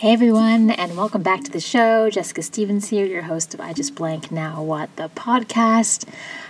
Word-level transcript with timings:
Hey 0.00 0.12
everyone, 0.12 0.72
and 0.72 0.94
welcome 0.94 1.22
back 1.22 1.42
to 1.44 1.50
the 1.50 1.58
show. 1.58 2.10
Jessica 2.10 2.42
Stevens 2.42 2.90
here, 2.90 3.06
your 3.06 3.22
host 3.22 3.54
of 3.54 3.62
I 3.62 3.72
Just 3.72 3.94
Blank 3.94 4.30
Now 4.30 4.62
What 4.62 4.94
the 4.96 5.08
podcast. 5.08 6.06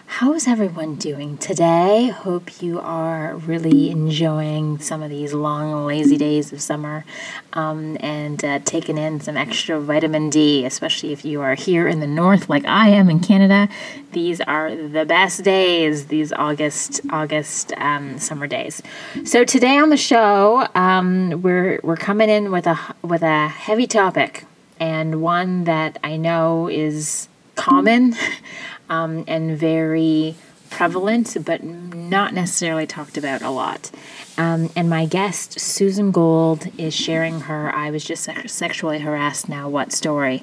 How's 0.09 0.47
everyone 0.47 0.95
doing 0.95 1.37
today? 1.37 2.09
Hope 2.09 2.63
you 2.63 2.81
are 2.81 3.37
really 3.37 3.91
enjoying 3.91 4.79
some 4.79 5.03
of 5.03 5.11
these 5.11 5.35
long, 5.35 5.85
lazy 5.85 6.17
days 6.17 6.53
of 6.53 6.63
summer 6.63 7.05
um, 7.53 7.99
and 8.01 8.43
uh, 8.43 8.61
taking 8.65 8.97
in 8.97 9.21
some 9.21 9.37
extra 9.37 9.79
vitamin 9.79 10.31
D, 10.31 10.65
especially 10.65 11.13
if 11.13 11.25
you 11.25 11.43
are 11.43 11.55
here 11.55 11.87
in 11.89 12.01
the 12.01 12.07
north 12.07 12.49
like 12.49 12.65
I 12.65 12.89
am 12.91 13.11
in 13.11 13.21
Canada. 13.21 13.69
These 14.13 14.41
are 14.41 14.75
the 14.75 15.05
best 15.05 15.43
days, 15.43 16.07
these 16.07 16.33
August 16.33 17.01
August 17.11 17.73
um, 17.77 18.19
summer 18.19 18.47
days. 18.47 18.83
So 19.25 19.45
today 19.45 19.77
on 19.77 19.91
the 19.91 19.97
show, 19.97 20.67
um, 20.75 21.43
we're 21.43 21.81
we're 21.83 21.97
coming 21.97 22.31
in 22.31 22.51
with 22.51 22.67
a 22.67 22.79
with 23.03 23.23
a 23.23 23.49
heavy 23.49 23.87
topic 23.87 24.47
and 24.79 25.21
one 25.21 25.65
that 25.65 25.99
I 26.03 26.17
know 26.17 26.69
is 26.69 27.29
common. 27.57 28.15
um, 28.89 29.25
and 29.27 29.59
very 29.59 30.35
prevalent, 30.71 31.37
but 31.45 31.63
not 31.63 32.35
necessarily 32.35 32.87
talked 32.87 33.17
about 33.17 33.43
a 33.43 33.51
lot. 33.51 33.91
Um, 34.37 34.71
and 34.77 34.91
my 34.91 35.07
guest, 35.07 35.59
Susan 35.59 36.11
Gold, 36.11 36.69
is 36.79 36.95
sharing 36.95 37.41
her 37.43 37.75
I 37.75 37.91
was 37.91 38.05
just 38.05 38.29
sexually 38.47 38.99
harassed 38.99 39.49
now, 39.49 39.69
what 39.69 39.93
story? 39.93 40.43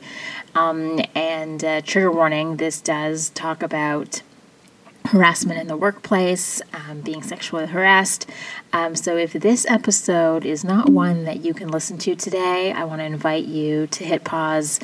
Um, 0.56 1.00
and 1.14 1.64
uh, 1.64 1.82
trigger 1.82 2.12
warning 2.12 2.58
this 2.58 2.82
does 2.82 3.30
talk 3.30 3.62
about 3.62 4.22
harassment 5.06 5.60
in 5.60 5.68
the 5.68 5.78
workplace, 5.78 6.62
um, 6.74 7.02
being 7.02 7.22
sexually 7.22 7.68
harassed. 7.68 8.30
Um, 8.72 8.96
so, 8.96 9.18
if 9.18 9.34
this 9.34 9.66
episode 9.70 10.46
is 10.46 10.64
not 10.64 10.90
one 10.90 11.26
that 11.26 11.44
you 11.44 11.54
can 11.54 11.68
listen 11.68 11.98
to 12.00 12.16
today, 12.16 12.72
I 12.72 12.86
want 12.86 13.02
to 13.02 13.06
invite 13.06 13.46
you 13.46 13.88
to 13.88 14.04
hit 14.04 14.24
pause 14.24 14.80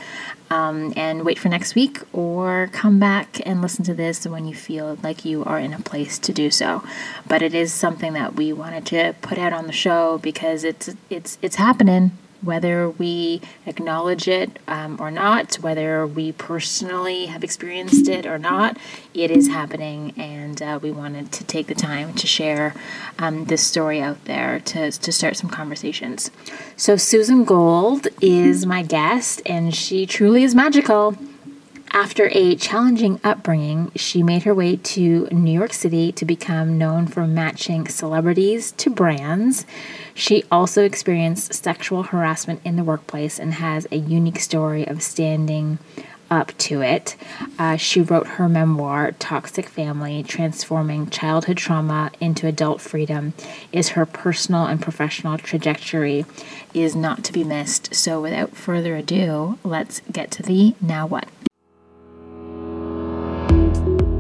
um, 0.50 0.94
and 0.96 1.26
wait 1.26 1.38
for 1.40 1.50
next 1.50 1.76
week 1.76 2.00
or 2.14 2.70
come 2.72 3.00
back 3.00 3.40
and 3.46 3.62
listen 3.62 3.84
to 3.86 3.94
this 3.94 4.26
when 4.26 4.46
you 4.46 4.56
feel 4.56 4.98
like 5.04 5.26
you 5.26 5.44
are 5.46 5.60
in 5.60 5.74
a 5.74 5.80
place 5.80 6.18
to 6.20 6.34
do 6.34 6.50
so. 6.50 6.84
But 7.28 7.42
it 7.42 7.54
is 7.54 7.74
something 7.74 8.14
that 8.14 8.36
we 8.36 8.54
wanted 8.54 8.86
to 8.88 9.16
put 9.22 9.38
out 9.38 9.54
on 9.54 9.68
the 9.68 9.74
show 9.74 10.18
because 10.18 10.64
it's 10.64 10.90
it's 11.10 11.38
it's 11.42 11.56
happening 11.56 12.12
whether 12.42 12.90
we 12.90 13.42
acknowledge 13.66 14.28
it 14.28 14.60
um, 14.68 14.98
or 15.00 15.12
not, 15.12 15.56
whether 15.56 16.06
we 16.08 16.32
personally 16.32 17.26
have 17.28 17.44
experienced 17.44 18.08
it 18.08 18.26
or 18.26 18.38
not, 18.38 18.78
it 19.14 19.32
is 19.32 19.48
happening, 19.48 20.14
and 20.18 20.62
uh, 20.62 20.80
we 20.82 20.92
wanted 20.92 21.32
to 21.32 21.44
take 21.44 21.68
the 21.68 21.76
time 21.76 22.14
to 22.14 22.28
share 22.28 22.74
um, 23.18 23.46
this 23.46 23.66
story 23.66 24.02
out 24.02 24.24
there 24.26 24.60
to, 24.62 24.92
to 24.92 25.12
start 25.12 25.38
some 25.38 25.50
conversations. 25.50 26.32
So, 26.76 26.96
Susan 26.96 27.44
Gold 27.44 28.08
is 28.22 28.66
my 28.66 28.84
guest, 28.84 29.42
and 29.46 29.76
she 29.76 30.06
truly 30.06 30.44
is 30.44 30.56
magical. 30.56 31.18
After 31.92 32.30
a 32.32 32.56
challenging 32.56 33.20
upbringing, 33.24 33.92
she 33.96 34.22
made 34.22 34.44
her 34.44 34.54
way 34.54 34.76
to 34.76 35.28
New 35.32 35.52
York 35.52 35.74
City 35.74 36.12
to 36.14 36.24
become 36.24 36.78
known 36.78 37.08
for 37.08 37.26
matching 37.26 37.88
celebrities 37.88 38.72
to 38.74 38.90
brands. 38.92 39.66
She 40.14 40.44
also 40.52 40.84
experienced 40.84 41.54
sexual 41.54 42.04
harassment 42.04 42.62
in 42.64 42.76
the 42.76 42.84
workplace 42.84 43.40
and 43.40 43.56
has 43.56 43.88
a 43.92 43.98
unique 43.98 44.40
story 44.40 44.88
of 44.88 45.02
standing 45.02 45.80
up 46.30 46.56
to 46.60 46.82
it. 46.82 47.16
Uh, 47.58 47.76
she 47.76 48.02
wrote 48.02 48.28
her 48.28 48.48
memoir, 48.48 49.14
Toxic 49.14 49.68
Family 49.68 50.22
Transforming 50.22 51.10
Childhood 51.10 51.58
Trauma 51.58 52.12
into 52.20 52.46
Adult 52.46 52.82
Freedom, 52.82 53.34
is 53.72 53.90
her 53.90 54.06
personal 54.06 54.66
and 54.66 54.80
professional 54.80 55.40
trajectory 55.40 56.26
is 56.74 56.96
not 56.96 57.24
to 57.24 57.34
be 57.34 57.44
missed. 57.44 57.96
So 57.96 58.22
without 58.22 58.56
further 58.56 58.96
ado, 58.96 59.58
let's 59.64 60.02
get 60.12 60.30
to 60.32 60.44
the 60.44 60.76
now 60.80 61.08
what. 61.08 61.28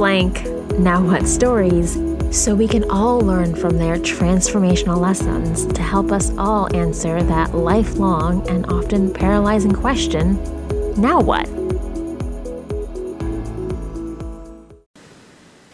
blank 0.00 0.48
now 0.78 0.98
what 1.04 1.28
stories 1.28 1.98
so 2.30 2.54
we 2.54 2.66
can 2.66 2.90
all 2.90 3.20
learn 3.20 3.54
from 3.54 3.76
their 3.76 3.96
transformational 3.96 4.96
lessons 4.96 5.66
to 5.66 5.82
help 5.82 6.10
us 6.10 6.32
all 6.38 6.74
answer 6.74 7.22
that 7.22 7.54
lifelong 7.54 8.48
and 8.48 8.64
often 8.72 9.12
paralyzing 9.12 9.72
question 9.72 10.42
now 10.96 11.20
what? 11.20 11.46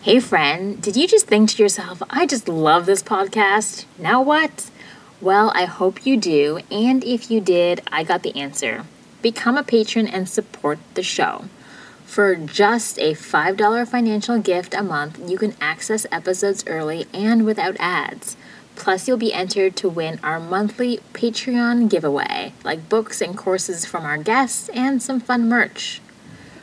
Hey, 0.02 0.18
friend, 0.18 0.82
did 0.82 0.96
you 0.96 1.06
just 1.06 1.28
think 1.28 1.50
to 1.50 1.62
yourself, 1.62 2.02
I 2.10 2.26
just 2.26 2.48
love 2.48 2.86
this 2.86 3.04
podcast? 3.04 3.84
Now 3.96 4.20
what? 4.22 4.70
Well, 5.20 5.52
I 5.54 5.66
hope 5.66 6.04
you 6.04 6.16
do, 6.16 6.60
and 6.68 7.04
if 7.04 7.30
you 7.30 7.40
did, 7.40 7.80
I 7.92 8.02
got 8.02 8.24
the 8.24 8.36
answer. 8.36 8.86
Become 9.22 9.56
a 9.56 9.62
patron 9.62 10.08
and 10.08 10.28
support 10.28 10.78
the 10.94 11.04
show. 11.04 11.44
For 12.16 12.34
just 12.34 12.98
a 12.98 13.12
$5 13.12 13.86
financial 13.86 14.38
gift 14.38 14.72
a 14.72 14.82
month, 14.82 15.20
you 15.30 15.36
can 15.36 15.54
access 15.60 16.06
episodes 16.10 16.64
early 16.66 17.04
and 17.12 17.44
without 17.44 17.76
ads. 17.78 18.38
Plus, 18.74 19.06
you'll 19.06 19.18
be 19.18 19.34
entered 19.34 19.76
to 19.76 19.90
win 19.90 20.18
our 20.22 20.40
monthly 20.40 21.00
Patreon 21.12 21.90
giveaway, 21.90 22.54
like 22.64 22.88
books 22.88 23.20
and 23.20 23.36
courses 23.36 23.84
from 23.84 24.06
our 24.06 24.16
guests 24.16 24.70
and 24.70 25.02
some 25.02 25.20
fun 25.20 25.46
merch. 25.46 26.00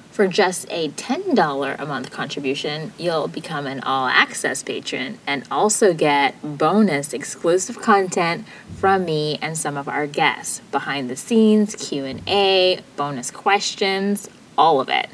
For 0.09 0.27
just 0.27 0.65
a 0.71 0.89
$10 0.89 1.79
a 1.79 1.85
month 1.85 2.09
contribution, 2.09 2.91
you'll 2.97 3.27
become 3.27 3.67
an 3.67 3.81
all 3.81 4.07
access 4.07 4.63
patron 4.63 5.19
and 5.27 5.43
also 5.51 5.93
get 5.93 6.33
bonus 6.41 7.13
exclusive 7.13 7.79
content 7.79 8.47
from 8.77 9.05
me 9.05 9.37
and 9.39 9.55
some 9.55 9.77
of 9.77 9.87
our 9.87 10.07
guests, 10.07 10.61
behind 10.71 11.11
the 11.11 11.15
scenes, 11.15 11.75
Q&A, 11.75 12.79
bonus 12.95 13.29
questions, 13.29 14.27
all 14.57 14.81
of 14.81 14.89
it. 14.89 15.09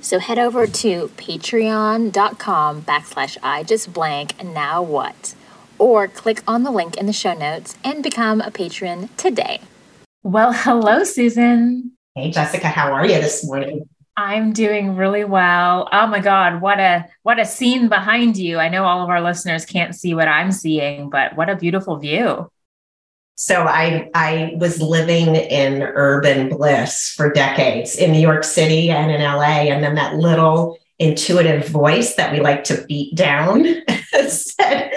So 0.00 0.18
head 0.18 0.38
over 0.38 0.66
to 0.66 1.08
patreon.com 1.16 2.82
backslash 2.82 3.36
I 3.42 3.62
just 3.62 3.92
blank 3.92 4.34
and 4.38 4.54
now 4.54 4.82
what 4.82 5.34
or 5.78 6.06
click 6.08 6.42
on 6.46 6.62
the 6.62 6.70
link 6.70 6.96
in 6.96 7.06
the 7.06 7.12
show 7.12 7.34
notes 7.34 7.74
and 7.82 8.02
become 8.02 8.40
a 8.40 8.50
patron 8.50 9.08
today. 9.16 9.60
Well, 10.22 10.52
hello, 10.52 11.04
Susan. 11.04 11.92
Hey, 12.14 12.30
Jessica, 12.30 12.68
how 12.68 12.92
are 12.92 13.06
you 13.06 13.20
this 13.20 13.46
morning? 13.46 13.88
I'm 14.16 14.52
doing 14.52 14.96
really 14.96 15.24
well. 15.24 15.88
Oh 15.92 16.06
my 16.06 16.20
God, 16.20 16.60
what 16.60 16.78
a 16.78 17.06
what 17.22 17.38
a 17.38 17.46
scene 17.46 17.88
behind 17.88 18.36
you. 18.36 18.58
I 18.58 18.68
know 18.68 18.84
all 18.84 19.02
of 19.02 19.08
our 19.08 19.22
listeners 19.22 19.64
can't 19.64 19.94
see 19.94 20.12
what 20.12 20.28
I'm 20.28 20.52
seeing, 20.52 21.08
but 21.08 21.36
what 21.36 21.48
a 21.48 21.56
beautiful 21.56 21.96
view. 21.96 22.50
So 23.40 23.62
I 23.62 24.10
I 24.14 24.52
was 24.58 24.82
living 24.82 25.34
in 25.34 25.82
urban 25.82 26.50
bliss 26.50 27.14
for 27.16 27.32
decades 27.32 27.96
in 27.96 28.12
New 28.12 28.20
York 28.20 28.44
City 28.44 28.90
and 28.90 29.10
in 29.10 29.22
LA. 29.22 29.72
And 29.72 29.82
then 29.82 29.94
that 29.94 30.16
little 30.16 30.76
intuitive 30.98 31.66
voice 31.66 32.16
that 32.16 32.32
we 32.32 32.40
like 32.40 32.64
to 32.64 32.84
beat 32.86 33.16
down 33.16 33.64
said, 34.28 34.92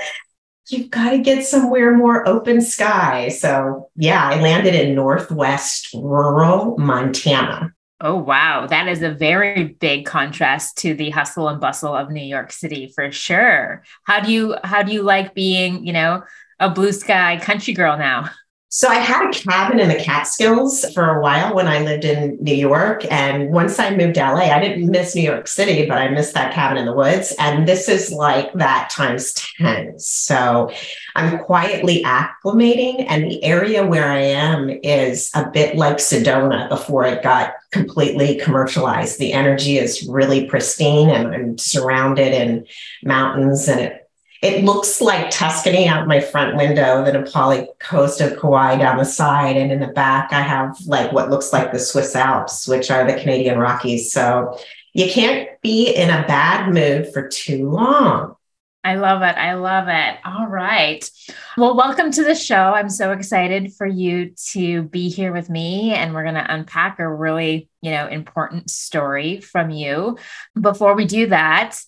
You've 0.68 0.90
got 0.90 1.12
to 1.12 1.20
get 1.20 1.46
somewhere 1.46 1.96
more 1.96 2.28
open 2.28 2.60
sky. 2.60 3.30
So 3.30 3.90
yeah, 3.96 4.28
I 4.28 4.42
landed 4.42 4.76
in 4.76 4.94
Northwest 4.94 5.94
rural 5.94 6.78
Montana. 6.78 7.74
Oh, 8.02 8.18
wow. 8.18 8.68
That 8.68 8.90
is 8.90 9.02
a 9.02 9.12
very 9.12 9.64
big 9.64 10.06
contrast 10.06 10.78
to 10.80 10.94
the 10.94 11.12
hustle 11.12 11.48
and 11.48 11.62
bustle 11.62 11.96
of 11.96 12.12
New 12.12 12.22
York 12.22 12.52
City 12.52 12.92
for 12.94 13.10
sure. 13.14 13.84
How 14.04 14.20
do 14.20 14.30
you 14.30 14.58
how 14.66 14.84
do 14.84 14.92
you 14.92 15.04
like 15.04 15.34
being, 15.34 15.86
you 15.86 15.94
know, 15.94 16.24
a 16.60 16.70
blue 16.70 16.92
sky 16.92 17.40
country 17.42 17.74
girl 17.74 17.98
now? 17.98 18.30
So 18.76 18.88
I 18.88 18.96
had 18.96 19.30
a 19.30 19.32
cabin 19.32 19.80
in 19.80 19.88
the 19.88 20.04
Catskills 20.04 20.84
for 20.96 21.08
a 21.16 21.22
while 21.22 21.54
when 21.54 21.68
I 21.68 21.84
lived 21.84 22.06
in 22.06 22.40
New 22.42 22.56
York. 22.56 23.06
And 23.12 23.52
once 23.52 23.78
I 23.78 23.96
moved 23.96 24.16
to 24.16 24.22
LA, 24.22 24.52
I 24.52 24.60
didn't 24.60 24.90
miss 24.90 25.14
New 25.14 25.22
York 25.22 25.48
City, 25.48 25.86
but 25.86 26.00
I 26.00 26.08
missed 26.08 26.34
that 26.34 26.56
cabin 26.56 26.78
in 26.78 26.88
the 26.88 26.92
woods. 26.92 27.36
And 27.38 27.68
this 27.68 27.88
is 27.88 28.12
like 28.12 28.52
that 28.54 28.90
times 28.90 29.36
10. 29.60 30.00
So 30.00 30.72
I'm 31.16 31.38
quietly 31.38 32.02
acclimating. 32.02 33.06
And 33.08 33.26
the 33.26 33.44
area 33.44 33.86
where 33.86 34.10
I 34.10 34.22
am 34.22 34.72
is 34.82 35.30
a 35.36 35.48
bit 35.52 35.76
like 35.76 35.98
Sedona 35.98 36.68
before 36.68 37.06
it 37.06 37.22
got 37.22 37.54
completely 37.72 38.38
commercialized. 38.38 39.20
The 39.20 39.34
energy 39.34 39.78
is 39.78 40.08
really 40.10 40.48
pristine 40.48 41.12
and 41.12 41.28
I'm 41.28 41.58
surrounded 41.60 42.34
in 42.34 42.66
mountains 43.04 43.68
and 43.68 43.82
it 43.82 44.03
it 44.44 44.66
looks 44.66 45.00
like 45.00 45.32
Tuscany 45.32 45.88
out 45.88 46.06
my 46.06 46.20
front 46.20 46.58
window, 46.58 47.02
the 47.06 47.14
Na 47.14 47.22
Pali 47.24 47.66
coast 47.80 48.20
of 48.20 48.38
Kauai 48.38 48.78
down 48.78 48.98
the 48.98 49.06
side. 49.06 49.56
And 49.56 49.72
in 49.72 49.80
the 49.80 49.88
back, 49.88 50.34
I 50.34 50.42
have 50.42 50.76
like 50.86 51.14
what 51.14 51.30
looks 51.30 51.54
like 51.54 51.72
the 51.72 51.80
Swiss 51.80 52.14
Alps, 52.14 52.68
which 52.68 52.92
are 52.92 53.08
the 53.08 53.18
Canadian 53.18 53.58
Rockies. 53.58 54.12
So 54.12 54.60
you 54.94 55.10
can't 55.10 55.50
be 55.62 55.96
in 55.96 56.10
a 56.10 56.28
bad 56.28 56.74
mood 56.74 57.14
for 57.14 57.30
too 57.30 57.70
long. 57.70 58.36
I 58.84 58.96
love 58.96 59.22
it. 59.22 59.38
I 59.38 59.54
love 59.54 59.88
it. 59.88 60.20
All 60.26 60.48
right. 60.48 61.10
Well, 61.56 61.78
welcome 61.78 62.12
to 62.12 62.24
the 62.26 62.36
show. 62.36 62.74
I'm 62.74 62.90
so 62.90 63.14
excited 63.14 63.74
for 63.74 63.88
you 63.88 64.34
to 64.52 64.84
be 64.84 65.08
here 65.08 65.32
with 65.32 65.50
me 65.50 65.94
and 65.94 66.14
we're 66.14 66.24
going 66.24 66.36
to 66.36 66.54
unpack 66.54 67.00
a 67.00 67.08
really, 67.08 67.70
you 67.82 67.92
know, 67.92 68.08
important 68.08 68.70
story 68.70 69.40
from 69.40 69.70
you. 69.70 70.18
Before 70.60 70.96
we 70.96 71.06
do 71.06 71.28
that, 71.28 71.80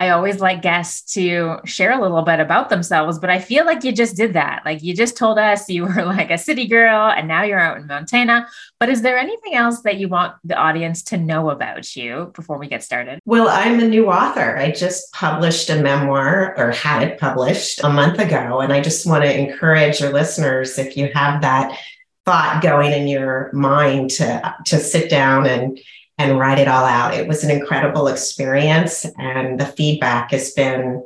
I 0.00 0.08
always 0.08 0.40
like 0.40 0.62
guests 0.62 1.12
to 1.12 1.58
share 1.66 1.92
a 1.92 2.00
little 2.00 2.22
bit 2.22 2.40
about 2.40 2.70
themselves, 2.70 3.18
but 3.18 3.28
I 3.28 3.38
feel 3.38 3.66
like 3.66 3.84
you 3.84 3.92
just 3.92 4.16
did 4.16 4.32
that. 4.32 4.62
Like 4.64 4.82
you 4.82 4.94
just 4.94 5.14
told 5.14 5.38
us 5.38 5.68
you 5.68 5.84
were 5.84 6.04
like 6.06 6.30
a 6.30 6.38
city 6.38 6.66
girl 6.66 7.10
and 7.10 7.28
now 7.28 7.42
you're 7.42 7.60
out 7.60 7.76
in 7.76 7.86
Montana. 7.86 8.48
But 8.78 8.88
is 8.88 9.02
there 9.02 9.18
anything 9.18 9.54
else 9.54 9.82
that 9.82 9.98
you 9.98 10.08
want 10.08 10.36
the 10.42 10.56
audience 10.56 11.02
to 11.04 11.18
know 11.18 11.50
about 11.50 11.94
you 11.94 12.32
before 12.34 12.56
we 12.56 12.66
get 12.66 12.82
started? 12.82 13.20
Well, 13.26 13.48
I'm 13.48 13.78
a 13.78 13.86
new 13.86 14.08
author. 14.10 14.56
I 14.56 14.70
just 14.70 15.12
published 15.12 15.68
a 15.68 15.82
memoir 15.82 16.54
or 16.58 16.70
had 16.70 17.02
it 17.02 17.20
published 17.20 17.84
a 17.84 17.90
month 17.90 18.18
ago. 18.18 18.60
And 18.60 18.72
I 18.72 18.80
just 18.80 19.06
want 19.06 19.24
to 19.24 19.38
encourage 19.38 20.00
your 20.00 20.14
listeners 20.14 20.78
if 20.78 20.96
you 20.96 21.10
have 21.12 21.42
that 21.42 21.78
thought 22.24 22.62
going 22.62 22.92
in 22.92 23.06
your 23.06 23.50
mind 23.52 24.10
to, 24.10 24.54
to 24.64 24.78
sit 24.78 25.10
down 25.10 25.46
and 25.46 25.78
and 26.20 26.38
write 26.38 26.58
it 26.58 26.68
all 26.68 26.84
out. 26.84 27.14
It 27.14 27.26
was 27.26 27.44
an 27.44 27.50
incredible 27.50 28.06
experience, 28.06 29.06
and 29.18 29.58
the 29.58 29.64
feedback 29.64 30.32
has 30.32 30.52
been 30.52 31.02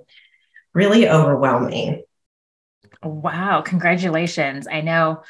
really 0.74 1.08
overwhelming. 1.08 2.02
Wow, 3.02 3.62
congratulations. 3.62 4.66
I 4.66 4.80
know 4.80 5.22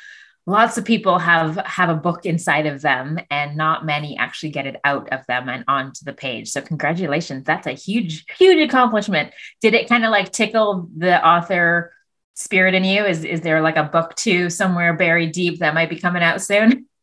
lots 0.47 0.79
of 0.79 0.87
people 0.87 1.19
have 1.19 1.57
have 1.67 1.91
a 1.91 1.95
book 1.95 2.25
inside 2.25 2.67
of 2.67 2.81
them 2.81 3.19
and 3.31 3.57
not 3.57 3.85
many 3.85 4.17
actually 4.17 4.51
get 4.51 4.67
it 4.67 4.81
out 4.85 5.09
of 5.11 5.25
them 5.27 5.49
and 5.49 5.65
onto 5.69 6.05
the 6.05 6.13
page 6.13 6.51
so 6.51 6.61
congratulations 6.61 7.45
that's 7.45 7.67
a 7.67 7.73
huge 7.73 8.27
huge 8.37 8.59
accomplishment 8.69 9.33
did 9.63 9.73
it 9.73 9.89
kind 9.89 10.05
of 10.05 10.11
like 10.11 10.31
tickle 10.31 10.87
the 10.99 11.27
author 11.27 11.95
spirit 12.35 12.75
in 12.75 12.85
you 12.85 13.07
is 13.07 13.25
is 13.25 13.41
there 13.41 13.63
like 13.63 13.77
a 13.77 13.85
book 13.85 14.15
two 14.17 14.51
somewhere 14.51 14.93
buried 14.93 15.33
deep 15.33 15.61
that 15.61 15.73
might 15.73 15.89
be 15.89 15.99
coming 15.99 16.23
out 16.23 16.43
soon 16.43 16.87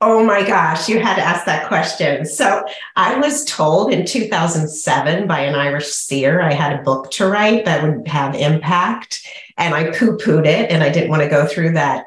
Oh 0.00 0.24
my 0.24 0.46
gosh, 0.46 0.88
you 0.88 1.00
had 1.00 1.14
to 1.16 1.22
ask 1.22 1.46
that 1.46 1.68
question. 1.68 2.26
So 2.26 2.64
I 2.96 3.18
was 3.18 3.44
told 3.44 3.92
in 3.92 4.04
2007 4.04 5.26
by 5.26 5.40
an 5.40 5.54
Irish 5.54 5.86
seer 5.86 6.42
I 6.42 6.52
had 6.52 6.78
a 6.78 6.82
book 6.82 7.10
to 7.12 7.26
write 7.26 7.64
that 7.64 7.82
would 7.82 8.06
have 8.08 8.34
impact. 8.34 9.26
And 9.56 9.74
I 9.74 9.96
poo 9.96 10.18
pooed 10.18 10.46
it 10.46 10.70
and 10.70 10.82
I 10.82 10.90
didn't 10.90 11.10
want 11.10 11.22
to 11.22 11.28
go 11.28 11.46
through 11.46 11.72
that 11.74 12.06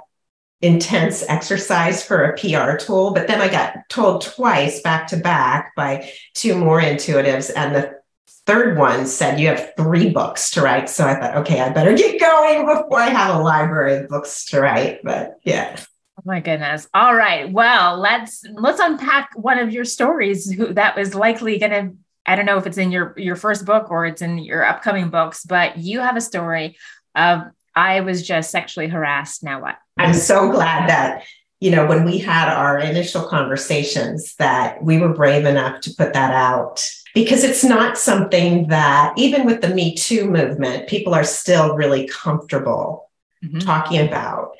intense 0.62 1.24
exercise 1.30 2.04
for 2.04 2.24
a 2.24 2.38
PR 2.38 2.78
tool. 2.78 3.14
But 3.14 3.28
then 3.28 3.42
I 3.42 3.48
got 3.48 3.90
told 3.90 4.22
twice 4.22 4.82
back 4.82 5.08
to 5.08 5.18
back 5.18 5.74
by 5.76 6.12
two 6.34 6.56
more 6.56 6.82
intuitives. 6.82 7.52
And 7.56 7.74
the 7.74 7.98
third 8.46 8.78
one 8.78 9.06
said, 9.06 9.40
You 9.40 9.48
have 9.48 9.74
three 9.78 10.10
books 10.10 10.52
to 10.52 10.62
write. 10.62 10.90
So 10.90 11.06
I 11.06 11.20
thought, 11.20 11.38
okay, 11.38 11.62
I 11.62 11.70
better 11.70 11.96
get 11.96 12.20
going 12.20 12.66
before 12.66 13.00
I 13.00 13.10
have 13.10 13.36
a 13.36 13.44
library 13.44 13.98
of 13.98 14.10
books 14.10 14.46
to 14.46 14.60
write. 14.60 15.02
But 15.04 15.40
yeah. 15.44 15.80
My 16.28 16.42
goodness. 16.42 16.90
All 16.94 17.16
right. 17.16 17.50
Well, 17.50 18.00
let's 18.00 18.44
let's 18.52 18.82
unpack 18.82 19.30
one 19.36 19.60
of 19.60 19.72
your 19.72 19.86
stories 19.86 20.52
who 20.52 20.74
that 20.74 20.98
was 20.98 21.16
likely 21.16 21.58
going 21.58 21.72
to 21.72 21.98
I 22.26 22.36
don't 22.36 22.46
know 22.46 22.58
if 22.58 22.68
it's 22.68 22.78
in 22.78 22.92
your 22.92 23.14
your 23.16 23.38
first 23.38 23.64
book 23.64 23.90
or 23.90 24.06
it's 24.06 24.22
in 24.22 24.38
your 24.40 24.66
upcoming 24.66 25.10
books, 25.10 25.46
but 25.46 25.78
you 25.78 26.02
have 26.02 26.18
a 26.18 26.22
story 26.22 26.78
of 27.16 27.44
I 27.74 28.02
was 28.02 28.28
just 28.28 28.52
sexually 28.52 28.90
harassed. 28.90 29.42
Now 29.42 29.62
what? 29.62 29.78
I'm 29.98 30.14
so 30.14 30.52
glad 30.52 30.90
that 30.90 31.24
you 31.62 31.72
know 31.72 31.86
when 31.86 32.04
we 32.04 32.18
had 32.18 32.54
our 32.54 32.78
initial 32.78 33.24
conversations 33.24 34.36
that 34.36 34.84
we 34.84 34.98
were 34.98 35.14
brave 35.14 35.46
enough 35.46 35.80
to 35.84 35.94
put 35.98 36.12
that 36.12 36.34
out 36.34 36.86
because 37.14 37.46
it's 37.46 37.64
not 37.64 37.98
something 37.98 38.68
that 38.68 39.14
even 39.16 39.46
with 39.46 39.62
the 39.62 39.70
Me 39.70 39.96
Too 39.96 40.30
movement, 40.30 40.90
people 40.90 41.14
are 41.14 41.24
still 41.24 41.78
really 41.78 42.06
comfortable 42.06 43.10
mm-hmm. 43.42 43.60
talking 43.60 44.06
about. 44.06 44.52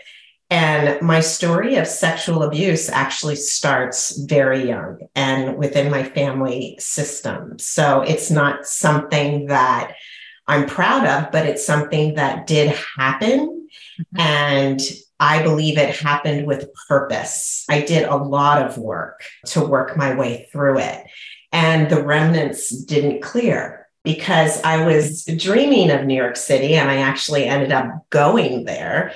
And 0.50 1.02
my 1.02 1.20
story 1.20 1.76
of 1.76 1.88
sexual 1.88 2.44
abuse 2.44 2.90
actually 2.90 3.36
starts 3.36 4.18
very 4.18 4.66
young 4.66 5.00
and 5.14 5.58
within 5.58 5.92
my 5.92 6.04
family 6.04 6.78
system. 6.80 7.60
So 7.60 8.02
it's 8.02 8.32
not 8.32 8.66
something 8.66 9.48
that 9.48 9.94
I'm 10.48 10.66
proud 10.66 11.06
of, 11.06 11.32
but 11.34 11.46
it's 11.46 11.66
something 11.66 12.16
that 12.16 12.48
did 12.48 12.74
happen. 12.98 13.68
Mm-hmm. 14.00 14.20
And 14.20 14.82
I 15.20 15.44
believe 15.44 15.78
it 15.78 15.98
happened 15.98 16.48
with 16.48 16.70
purpose. 16.88 17.66
I 17.70 17.82
did 17.82 18.08
a 18.08 18.16
lot 18.16 18.62
of 18.62 18.78
work 18.78 19.24
to 19.48 19.66
work 19.66 19.98
my 19.98 20.16
way 20.16 20.48
through 20.54 20.80
it. 20.80 21.08
And 21.52 21.90
the 21.90 22.04
remnants 22.04 22.70
didn't 22.70 23.22
clear 23.22 23.88
because 24.04 24.62
I 24.64 24.86
was 24.86 25.26
dreaming 25.26 25.92
of 25.92 26.06
New 26.06 26.16
York 26.16 26.38
City 26.38 26.76
and 26.76 26.90
I 26.90 26.98
actually 26.98 27.46
ended 27.46 27.74
up 27.74 28.10
going 28.10 28.64
there 28.64 29.12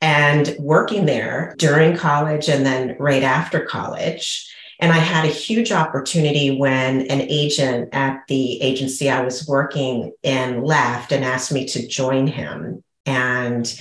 and 0.00 0.54
working 0.58 1.06
there 1.06 1.54
during 1.58 1.96
college 1.96 2.48
and 2.48 2.64
then 2.64 2.96
right 2.98 3.22
after 3.22 3.64
college. 3.64 4.52
And 4.78 4.92
I 4.92 4.98
had 4.98 5.24
a 5.24 5.28
huge 5.28 5.72
opportunity 5.72 6.58
when 6.58 7.02
an 7.02 7.22
agent 7.22 7.90
at 7.92 8.22
the 8.28 8.60
agency 8.60 9.08
I 9.08 9.22
was 9.22 9.46
working 9.48 10.12
in 10.22 10.62
left 10.62 11.12
and 11.12 11.24
asked 11.24 11.52
me 11.52 11.66
to 11.68 11.86
join 11.86 12.26
him. 12.26 12.84
And 13.06 13.80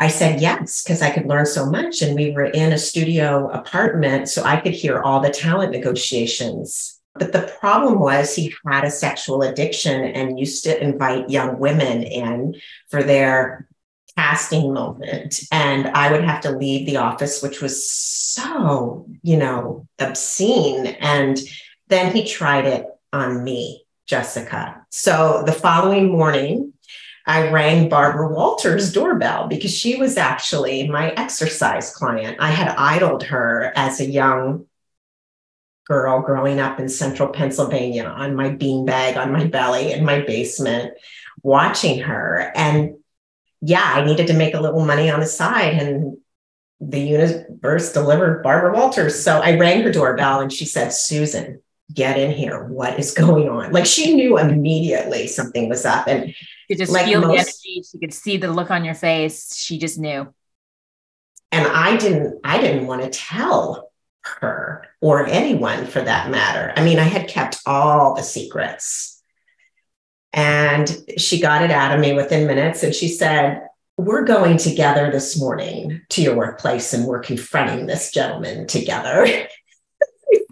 I 0.00 0.08
said 0.08 0.40
yes, 0.40 0.82
because 0.82 1.02
I 1.02 1.10
could 1.10 1.26
learn 1.26 1.44
so 1.44 1.66
much. 1.66 2.00
And 2.00 2.14
we 2.14 2.30
were 2.30 2.46
in 2.46 2.72
a 2.72 2.78
studio 2.78 3.50
apartment, 3.50 4.28
so 4.28 4.44
I 4.44 4.60
could 4.60 4.72
hear 4.72 5.02
all 5.02 5.20
the 5.20 5.30
talent 5.30 5.72
negotiations. 5.72 7.00
But 7.14 7.32
the 7.32 7.52
problem 7.60 7.98
was 7.98 8.34
he 8.34 8.54
had 8.64 8.84
a 8.84 8.90
sexual 8.90 9.42
addiction 9.42 10.04
and 10.04 10.38
used 10.38 10.64
to 10.64 10.82
invite 10.82 11.28
young 11.28 11.58
women 11.58 12.04
in 12.04 12.54
for 12.90 13.02
their 13.02 13.66
casting 14.18 14.74
moment 14.74 15.40
and 15.52 15.86
i 15.88 16.10
would 16.10 16.24
have 16.24 16.40
to 16.40 16.50
leave 16.50 16.86
the 16.86 16.96
office 16.96 17.40
which 17.40 17.62
was 17.62 17.88
so 17.88 19.06
you 19.22 19.36
know 19.36 19.86
obscene. 19.98 20.86
And 20.86 21.38
then 21.88 22.14
he 22.14 22.24
tried 22.24 22.66
it 22.66 22.86
on 23.12 23.44
me 23.44 23.84
jessica. 24.06 24.86
So 24.90 25.42
the 25.44 25.52
following 25.52 26.10
morning 26.10 26.72
i 27.26 27.50
rang 27.50 27.88
barbara 27.88 28.28
walters 28.32 28.92
doorbell 28.92 29.48
because 29.48 29.74
she 29.74 29.96
was 29.96 30.16
actually 30.16 30.88
my 30.88 31.10
exercise 31.12 31.94
client. 31.94 32.38
I 32.40 32.50
had 32.50 32.74
idled 32.76 33.22
her 33.24 33.72
as 33.76 34.00
a 34.00 34.06
young 34.06 34.66
girl 35.86 36.20
growing 36.20 36.60
up 36.60 36.78
in 36.78 36.88
central 36.88 37.28
pennsylvania 37.28 38.04
on 38.04 38.34
my 38.34 38.50
beanbag 38.50 39.16
on 39.16 39.32
my 39.32 39.44
belly 39.44 39.92
in 39.92 40.04
my 40.04 40.20
basement 40.20 40.92
watching 41.42 42.00
her. 42.00 42.52
And 42.54 42.97
yeah, 43.60 43.92
I 43.94 44.04
needed 44.04 44.26
to 44.28 44.34
make 44.34 44.54
a 44.54 44.60
little 44.60 44.84
money 44.84 45.10
on 45.10 45.20
the 45.20 45.26
side. 45.26 45.74
And 45.74 46.18
the 46.80 47.00
universe 47.00 47.92
delivered 47.92 48.42
Barbara 48.42 48.72
Walters. 48.72 49.22
So 49.22 49.40
I 49.40 49.56
rang 49.58 49.82
her 49.82 49.92
doorbell 49.92 50.40
and 50.40 50.52
she 50.52 50.64
said, 50.64 50.92
Susan, 50.92 51.60
get 51.92 52.18
in 52.18 52.30
here. 52.30 52.64
What 52.64 52.98
is 52.98 53.12
going 53.12 53.48
on? 53.48 53.72
Like 53.72 53.86
she 53.86 54.14
knew 54.14 54.38
immediately 54.38 55.26
something 55.26 55.68
was 55.68 55.84
up. 55.84 56.06
And 56.06 56.34
you 56.68 56.76
just 56.76 56.92
like 56.92 57.06
feel 57.06 57.20
most, 57.20 57.32
the 57.32 57.38
energy. 57.38 57.82
She 57.90 57.98
could 57.98 58.14
see 58.14 58.36
the 58.36 58.52
look 58.52 58.70
on 58.70 58.84
your 58.84 58.94
face. 58.94 59.56
She 59.56 59.78
just 59.78 59.98
knew. 59.98 60.32
And 61.50 61.66
I 61.66 61.96
didn't, 61.96 62.40
I 62.44 62.60
didn't 62.60 62.86
want 62.86 63.02
to 63.02 63.10
tell 63.10 63.90
her 64.22 64.86
or 65.00 65.26
anyone 65.26 65.86
for 65.86 66.02
that 66.02 66.30
matter. 66.30 66.72
I 66.76 66.84
mean, 66.84 66.98
I 66.98 67.04
had 67.04 67.28
kept 67.28 67.58
all 67.66 68.14
the 68.14 68.22
secrets 68.22 69.17
and 70.32 71.04
she 71.16 71.40
got 71.40 71.62
it 71.62 71.70
out 71.70 71.94
of 71.94 72.00
me 72.00 72.12
within 72.12 72.46
minutes. 72.46 72.82
And 72.82 72.94
she 72.94 73.08
said, 73.08 73.62
We're 73.96 74.24
going 74.24 74.58
together 74.58 75.10
this 75.10 75.38
morning 75.38 76.02
to 76.10 76.22
your 76.22 76.36
workplace 76.36 76.92
and 76.92 77.06
we're 77.06 77.20
confronting 77.20 77.86
this 77.86 78.12
gentleman 78.12 78.66
together. 78.66 79.26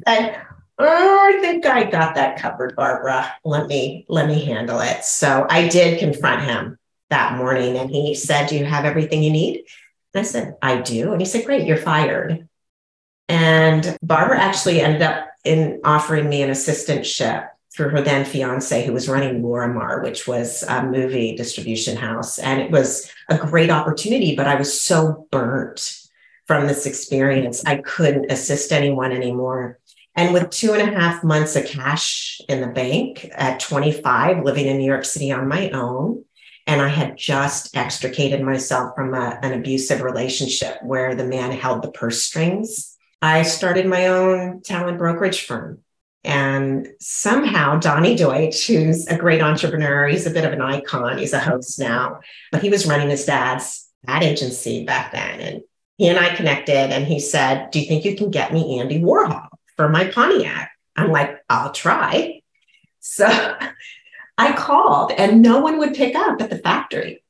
oh, 0.06 0.34
I 0.78 1.38
think 1.40 1.66
I 1.66 1.84
got 1.84 2.14
that 2.14 2.38
covered, 2.38 2.74
Barbara. 2.76 3.32
Let 3.44 3.66
me 3.66 4.06
let 4.08 4.26
me 4.26 4.44
handle 4.44 4.80
it. 4.80 5.04
So 5.04 5.46
I 5.48 5.68
did 5.68 5.98
confront 5.98 6.42
him 6.42 6.78
that 7.10 7.36
morning 7.36 7.76
and 7.76 7.90
he 7.90 8.14
said, 8.14 8.48
Do 8.48 8.56
you 8.56 8.64
have 8.64 8.84
everything 8.84 9.22
you 9.22 9.30
need? 9.30 9.64
And 10.14 10.20
I 10.20 10.24
said, 10.24 10.56
I 10.62 10.80
do. 10.80 11.12
And 11.12 11.20
he 11.20 11.26
said, 11.26 11.44
Great, 11.44 11.66
you're 11.66 11.76
fired. 11.76 12.48
And 13.28 13.98
Barbara 14.02 14.38
actually 14.38 14.80
ended 14.80 15.02
up 15.02 15.28
in 15.44 15.80
offering 15.84 16.28
me 16.28 16.42
an 16.42 16.50
assistantship 16.50 17.48
through 17.76 17.90
her 17.90 18.00
then 18.00 18.24
fiance 18.24 18.86
who 18.86 18.92
was 18.92 19.08
running 19.08 19.42
Lorimar, 19.42 20.02
which 20.02 20.26
was 20.26 20.62
a 20.62 20.82
movie 20.82 21.36
distribution 21.36 21.96
house. 21.96 22.38
And 22.38 22.60
it 22.60 22.70
was 22.70 23.12
a 23.28 23.36
great 23.36 23.70
opportunity, 23.70 24.34
but 24.34 24.46
I 24.46 24.54
was 24.54 24.80
so 24.80 25.28
burnt 25.30 26.00
from 26.46 26.66
this 26.66 26.86
experience. 26.86 27.64
I 27.66 27.76
couldn't 27.76 28.32
assist 28.32 28.72
anyone 28.72 29.12
anymore. 29.12 29.78
And 30.14 30.32
with 30.32 30.48
two 30.48 30.72
and 30.72 30.80
a 30.80 30.98
half 30.98 31.22
months 31.22 31.56
of 31.56 31.66
cash 31.66 32.40
in 32.48 32.62
the 32.62 32.68
bank 32.68 33.28
at 33.32 33.60
25, 33.60 34.44
living 34.44 34.66
in 34.66 34.78
New 34.78 34.86
York 34.86 35.04
City 35.04 35.30
on 35.30 35.46
my 35.46 35.70
own, 35.70 36.24
And 36.68 36.80
I 36.80 36.88
had 36.88 37.16
just 37.16 37.76
extricated 37.76 38.42
myself 38.42 38.96
from 38.96 39.14
a, 39.14 39.38
an 39.42 39.52
abusive 39.52 40.00
relationship 40.00 40.82
where 40.82 41.14
the 41.14 41.26
man 41.26 41.52
held 41.52 41.82
the 41.82 41.92
purse 41.92 42.24
strings. 42.24 42.96
I 43.22 43.42
started 43.42 43.86
my 43.86 44.08
own 44.08 44.62
talent 44.62 44.98
brokerage 44.98 45.42
firm. 45.42 45.82
And 46.26 46.88
somehow 47.00 47.78
Donny 47.78 48.16
Deutsch, 48.16 48.66
who's 48.66 49.06
a 49.06 49.16
great 49.16 49.40
entrepreneur, 49.40 50.08
he's 50.08 50.26
a 50.26 50.30
bit 50.30 50.44
of 50.44 50.52
an 50.52 50.60
icon. 50.60 51.18
He's 51.18 51.32
a 51.32 51.38
host 51.38 51.78
now, 51.78 52.20
but 52.50 52.62
he 52.62 52.68
was 52.68 52.86
running 52.86 53.10
his 53.10 53.24
dad's 53.24 53.88
ad 54.08 54.24
agency 54.24 54.84
back 54.84 55.12
then. 55.12 55.40
And 55.40 55.62
he 55.98 56.08
and 56.08 56.18
I 56.18 56.34
connected 56.34 56.74
and 56.74 57.06
he 57.06 57.20
said, 57.20 57.70
Do 57.70 57.78
you 57.78 57.86
think 57.86 58.04
you 58.04 58.16
can 58.16 58.30
get 58.30 58.52
me 58.52 58.80
Andy 58.80 59.00
Warhol 59.00 59.46
for 59.76 59.88
my 59.88 60.08
Pontiac? 60.08 60.72
I'm 60.96 61.12
like, 61.12 61.38
I'll 61.48 61.72
try. 61.72 62.42
So 62.98 63.26
I 64.38 64.52
called 64.52 65.12
and 65.12 65.42
no 65.42 65.60
one 65.60 65.78
would 65.78 65.94
pick 65.94 66.16
up 66.16 66.40
at 66.42 66.50
the 66.50 66.58
factory. 66.58 67.22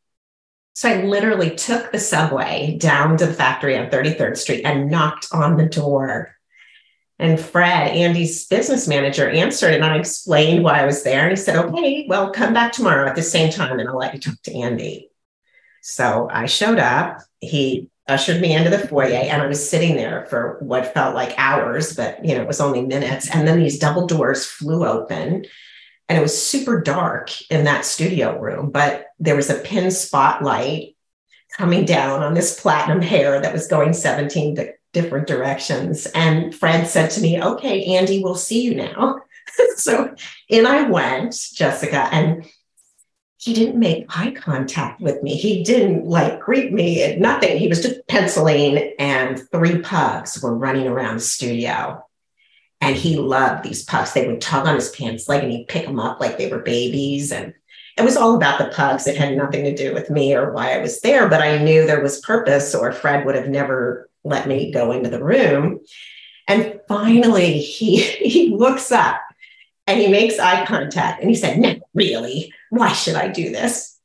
So 0.74 0.88
I 0.88 1.02
literally 1.02 1.54
took 1.54 1.92
the 1.92 1.98
subway 1.98 2.76
down 2.78 3.16
to 3.18 3.26
the 3.26 3.34
factory 3.34 3.76
on 3.76 3.90
33rd 3.90 4.36
Street 4.36 4.62
and 4.64 4.90
knocked 4.90 5.28
on 5.32 5.56
the 5.56 5.66
door. 5.66 6.35
And 7.18 7.40
Fred, 7.40 7.92
Andy's 7.92 8.46
business 8.46 8.86
manager, 8.86 9.30
answered 9.30 9.72
and 9.72 9.84
I 9.84 9.96
explained 9.96 10.62
why 10.62 10.82
I 10.82 10.86
was 10.86 11.02
there. 11.02 11.22
And 11.22 11.30
he 11.30 11.36
said, 11.36 11.56
Okay, 11.56 12.06
well, 12.08 12.30
come 12.30 12.52
back 12.52 12.72
tomorrow 12.72 13.08
at 13.08 13.16
the 13.16 13.22
same 13.22 13.50
time 13.50 13.78
and 13.78 13.88
I'll 13.88 13.96
let 13.96 14.14
you 14.14 14.20
talk 14.20 14.40
to 14.42 14.54
Andy. 14.54 15.10
So 15.80 16.28
I 16.30 16.46
showed 16.46 16.78
up. 16.78 17.20
He 17.40 17.88
ushered 18.08 18.40
me 18.40 18.54
into 18.54 18.70
the 18.70 18.86
foyer 18.86 19.14
and 19.14 19.42
I 19.42 19.46
was 19.46 19.68
sitting 19.68 19.96
there 19.96 20.26
for 20.26 20.58
what 20.60 20.92
felt 20.92 21.14
like 21.14 21.34
hours, 21.38 21.96
but 21.96 22.24
you 22.24 22.34
know, 22.34 22.42
it 22.42 22.46
was 22.46 22.60
only 22.60 22.82
minutes. 22.82 23.30
And 23.34 23.48
then 23.48 23.58
these 23.58 23.78
double 23.78 24.06
doors 24.06 24.44
flew 24.44 24.86
open 24.86 25.44
and 26.08 26.18
it 26.18 26.22
was 26.22 26.40
super 26.40 26.80
dark 26.80 27.30
in 27.50 27.64
that 27.64 27.84
studio 27.84 28.38
room, 28.38 28.70
but 28.70 29.06
there 29.18 29.34
was 29.34 29.50
a 29.50 29.58
pin 29.58 29.90
spotlight 29.90 30.96
coming 31.56 31.84
down 31.84 32.22
on 32.22 32.34
this 32.34 32.60
platinum 32.60 33.00
hair 33.00 33.40
that 33.40 33.52
was 33.52 33.66
going 33.66 33.92
17 33.92 34.54
di- 34.54 34.70
different 34.92 35.26
directions. 35.26 36.06
And 36.06 36.54
Fred 36.54 36.86
said 36.86 37.10
to 37.12 37.20
me, 37.20 37.42
Okay, 37.42 37.84
Andy, 37.96 38.22
we'll 38.22 38.34
see 38.34 38.62
you 38.62 38.74
now. 38.74 39.20
so 39.76 40.14
in 40.48 40.66
I 40.66 40.88
went, 40.88 41.34
Jessica, 41.54 42.08
and 42.12 42.46
he 43.38 43.54
didn't 43.54 43.78
make 43.78 44.06
eye 44.08 44.32
contact 44.32 45.00
with 45.00 45.22
me. 45.22 45.36
He 45.36 45.62
didn't 45.62 46.04
like 46.04 46.40
greet 46.40 46.72
me, 46.72 47.16
nothing. 47.16 47.58
He 47.58 47.68
was 47.68 47.82
just 47.82 48.06
penciling, 48.08 48.94
and 48.98 49.38
three 49.50 49.80
pugs 49.80 50.42
were 50.42 50.56
running 50.56 50.88
around 50.88 51.16
the 51.16 51.20
studio. 51.20 52.02
And 52.80 52.96
he 52.96 53.16
loved 53.16 53.62
these 53.62 53.84
pugs. 53.84 54.12
They 54.12 54.26
would 54.26 54.40
tug 54.40 54.66
on 54.66 54.74
his 54.74 54.90
pants 54.90 55.28
leg 55.28 55.42
and 55.42 55.52
he'd 55.52 55.68
pick 55.68 55.86
them 55.86 55.98
up 56.00 56.20
like 56.20 56.36
they 56.36 56.50
were 56.50 56.58
babies. 56.58 57.32
And 57.32 57.54
it 57.96 58.04
was 58.04 58.16
all 58.16 58.36
about 58.36 58.58
the 58.58 58.74
pugs. 58.74 59.06
It 59.06 59.16
had 59.16 59.36
nothing 59.36 59.64
to 59.64 59.74
do 59.74 59.94
with 59.94 60.10
me 60.10 60.34
or 60.34 60.52
why 60.52 60.74
I 60.74 60.78
was 60.78 61.00
there, 61.00 61.28
but 61.28 61.40
I 61.40 61.62
knew 61.62 61.86
there 61.86 62.02
was 62.02 62.20
purpose, 62.20 62.74
or 62.74 62.92
Fred 62.92 63.24
would 63.24 63.34
have 63.34 63.48
never 63.48 64.10
let 64.26 64.48
me 64.48 64.72
go 64.72 64.92
into 64.92 65.08
the 65.08 65.22
room. 65.22 65.80
And 66.48 66.80
finally, 66.88 67.58
he, 67.58 68.00
he 68.02 68.50
looks 68.50 68.90
up 68.92 69.20
and 69.86 70.00
he 70.00 70.08
makes 70.08 70.38
eye 70.38 70.66
contact 70.66 71.20
and 71.20 71.30
he 71.30 71.36
said, 71.36 71.58
No, 71.58 71.76
really? 71.94 72.52
Why 72.70 72.92
should 72.92 73.14
I 73.14 73.28
do 73.28 73.50
this? 73.50 73.98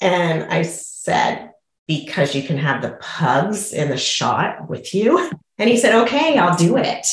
And 0.00 0.44
I 0.44 0.62
said, 0.62 1.52
Because 1.88 2.34
you 2.34 2.42
can 2.42 2.58
have 2.58 2.82
the 2.82 2.98
pugs 3.00 3.72
in 3.72 3.88
the 3.88 3.96
shot 3.96 4.68
with 4.68 4.94
you. 4.94 5.30
And 5.58 5.68
he 5.68 5.76
said, 5.76 6.02
Okay, 6.02 6.36
I'll 6.36 6.56
do 6.56 6.76
it. 6.76 7.06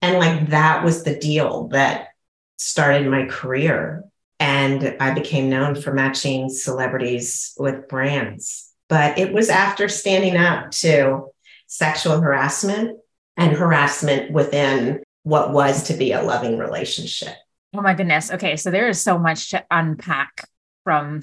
And 0.00 0.18
like 0.18 0.48
that 0.50 0.84
was 0.84 1.04
the 1.04 1.18
deal 1.18 1.68
that 1.68 2.08
started 2.56 3.06
my 3.08 3.26
career. 3.26 4.04
And 4.40 4.96
I 5.00 5.12
became 5.12 5.50
known 5.50 5.74
for 5.74 5.92
matching 5.92 6.48
celebrities 6.48 7.54
with 7.58 7.88
brands. 7.88 8.72
But 8.88 9.18
it 9.18 9.32
was 9.32 9.50
after 9.50 9.88
standing 9.88 10.36
up 10.36 10.70
to 10.70 11.26
sexual 11.68 12.20
harassment 12.20 12.98
and 13.36 13.56
harassment 13.56 14.32
within 14.32 15.02
what 15.22 15.52
was 15.52 15.84
to 15.84 15.94
be 15.94 16.10
a 16.12 16.22
loving 16.22 16.58
relationship. 16.58 17.34
Oh 17.74 17.82
my 17.82 17.94
goodness. 17.94 18.32
Okay, 18.32 18.56
so 18.56 18.70
there 18.70 18.88
is 18.88 19.00
so 19.00 19.18
much 19.18 19.50
to 19.50 19.64
unpack 19.70 20.48
from 20.82 21.22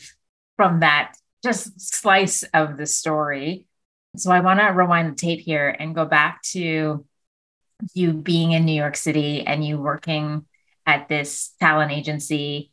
from 0.56 0.80
that 0.80 1.16
just 1.44 1.82
slice 1.82 2.44
of 2.54 2.78
the 2.78 2.86
story. 2.86 3.68
So 4.16 4.32
I 4.32 4.40
want 4.40 4.62
to 4.62 4.68
rewind 4.68 5.12
the 5.12 5.16
tape 5.16 5.42
here 5.42 5.68
and 5.68 5.94
go 5.94 6.06
back 6.06 6.42
to 6.54 7.06
you 7.94 8.14
being 8.14 8.54
in 8.54 8.64
New 8.66 8.74
York 8.74 8.96
City 8.96 9.46
and 9.46 9.66
you 9.66 9.78
working 9.78 10.46
at 10.86 11.10
this 11.10 11.52
talent 11.60 11.92
agency 11.92 12.72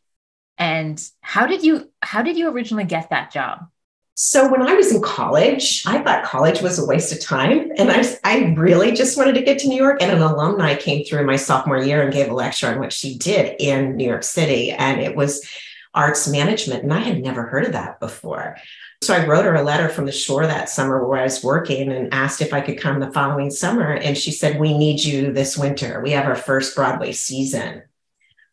and 0.59 1.03
how 1.23 1.47
did 1.47 1.65
you 1.65 1.91
how 2.03 2.23
did 2.23 2.37
you 2.37 2.49
originally 2.51 2.85
get 2.85 3.11
that 3.11 3.33
job 3.33 3.67
so 4.15 4.51
when 4.51 4.63
i 4.63 4.75
was 4.75 4.93
in 4.93 5.01
college 5.01 5.85
i 5.87 5.99
thought 6.03 6.25
college 6.25 6.61
was 6.61 6.79
a 6.79 6.87
waste 6.87 7.13
of 7.13 7.21
time 7.21 7.71
and 7.77 7.91
i, 7.91 8.05
I 8.25 8.55
really 8.57 8.93
just 8.93 9.17
wanted 9.17 9.35
to 9.35 9.43
get 9.43 9.59
to 9.61 9.69
new 9.69 9.77
york 9.77 10.03
and 10.03 10.11
an 10.11 10.23
alumni 10.23 10.75
came 10.75 11.05
through 11.05 11.27
my 11.27 11.37
sophomore 11.37 11.83
year 11.83 12.03
and 12.03 12.13
gave 12.13 12.29
a 12.29 12.35
lecture 12.35 12.69
on 12.69 12.79
what 12.79 12.93
she 12.93 13.17
did 13.17 13.57
in 13.59 13.97
new 13.97 14.07
york 14.07 14.23
city 14.23 14.71
and 14.71 15.01
it 15.01 15.17
was 15.17 15.49
arts 15.95 16.29
management 16.29 16.83
and 16.83 16.93
i 16.93 16.99
had 16.99 17.23
never 17.23 17.45
heard 17.45 17.65
of 17.65 17.73
that 17.73 18.01
before 18.01 18.57
so 19.03 19.15
I 19.15 19.27
wrote 19.27 19.45
her 19.47 19.57
a 19.57 19.65
letter 19.65 19.89
from 19.89 20.07
the 20.07 20.13
shore 20.13 20.47
that 20.47 20.69
summer 20.69 21.05
where 21.05 21.19
I 21.19 21.25
was 21.25 21.43
working 21.43 21.91
and 21.91 22.15
asked 22.15 22.41
if 22.41 22.53
I 22.53 22.61
could 22.61 22.79
come 22.79 23.01
the 23.01 23.11
following 23.11 23.51
summer. 23.51 23.91
And 23.93 24.17
she 24.17 24.31
said, 24.31 24.61
We 24.61 24.79
need 24.79 25.03
you 25.03 25.33
this 25.33 25.59
winter. 25.59 26.01
We 26.01 26.13
have 26.13 26.27
our 26.27 26.37
first 26.37 26.77
Broadway 26.77 27.11
season 27.11 27.83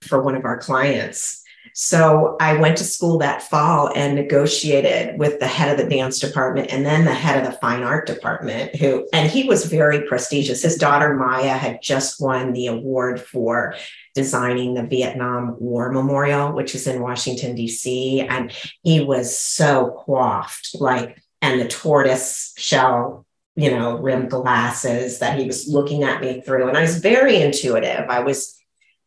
for 0.02 0.24
one 0.24 0.36
of 0.36 0.46
our 0.46 0.58
clients. 0.58 1.44
So 1.82 2.36
I 2.42 2.58
went 2.58 2.76
to 2.80 2.84
school 2.84 3.20
that 3.20 3.42
fall 3.42 3.90
and 3.96 4.14
negotiated 4.14 5.18
with 5.18 5.40
the 5.40 5.48
head 5.48 5.72
of 5.72 5.78
the 5.78 5.90
dance 5.90 6.20
department 6.20 6.74
and 6.74 6.86
then 6.86 7.06
the 7.06 7.14
head 7.14 7.42
of 7.42 7.50
the 7.50 7.58
fine 7.58 7.84
art 7.84 8.06
department, 8.06 8.76
who, 8.76 9.08
and 9.14 9.32
he 9.32 9.46
was 9.46 9.64
very 9.64 10.06
prestigious. 10.06 10.64
His 10.64 10.76
daughter 10.76 11.16
Maya 11.16 11.54
had 11.54 11.82
just 11.82 12.20
won 12.20 12.52
the 12.52 12.68
award 12.68 13.22
for 13.22 13.76
designing 14.14 14.74
the 14.74 14.84
Vietnam 14.84 15.56
War 15.58 15.90
Memorial, 15.90 16.52
which 16.52 16.76
is 16.76 16.86
in 16.86 17.02
Washington, 17.02 17.56
D.C. 17.56 18.28
And 18.28 18.52
he 18.84 19.00
was 19.00 19.40
so 19.40 20.04
coiffed, 20.06 20.76
like, 20.82 21.18
and 21.42 21.62
the 21.62 21.68
tortoise 21.70 22.54
shell 22.58 23.26
you 23.56 23.72
know, 23.72 23.98
rimmed 23.98 24.30
glasses 24.30 25.20
that 25.20 25.38
he 25.38 25.46
was 25.46 25.68
looking 25.68 26.04
at 26.04 26.22
me 26.22 26.42
through. 26.42 26.70
And 26.70 26.78
I 26.78 26.82
was 26.82 27.00
very 27.00 27.42
intuitive. 27.42 28.06
I 28.10 28.20
was 28.20 28.59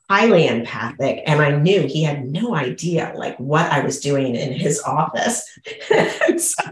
highly 0.08 0.46
empathic 0.46 1.22
and 1.26 1.40
i 1.40 1.56
knew 1.56 1.86
he 1.86 2.02
had 2.02 2.24
no 2.30 2.54
idea 2.54 3.12
like 3.16 3.36
what 3.38 3.70
i 3.72 3.80
was 3.80 4.00
doing 4.00 4.34
in 4.34 4.52
his 4.52 4.80
office. 4.82 5.42
So 6.38 6.62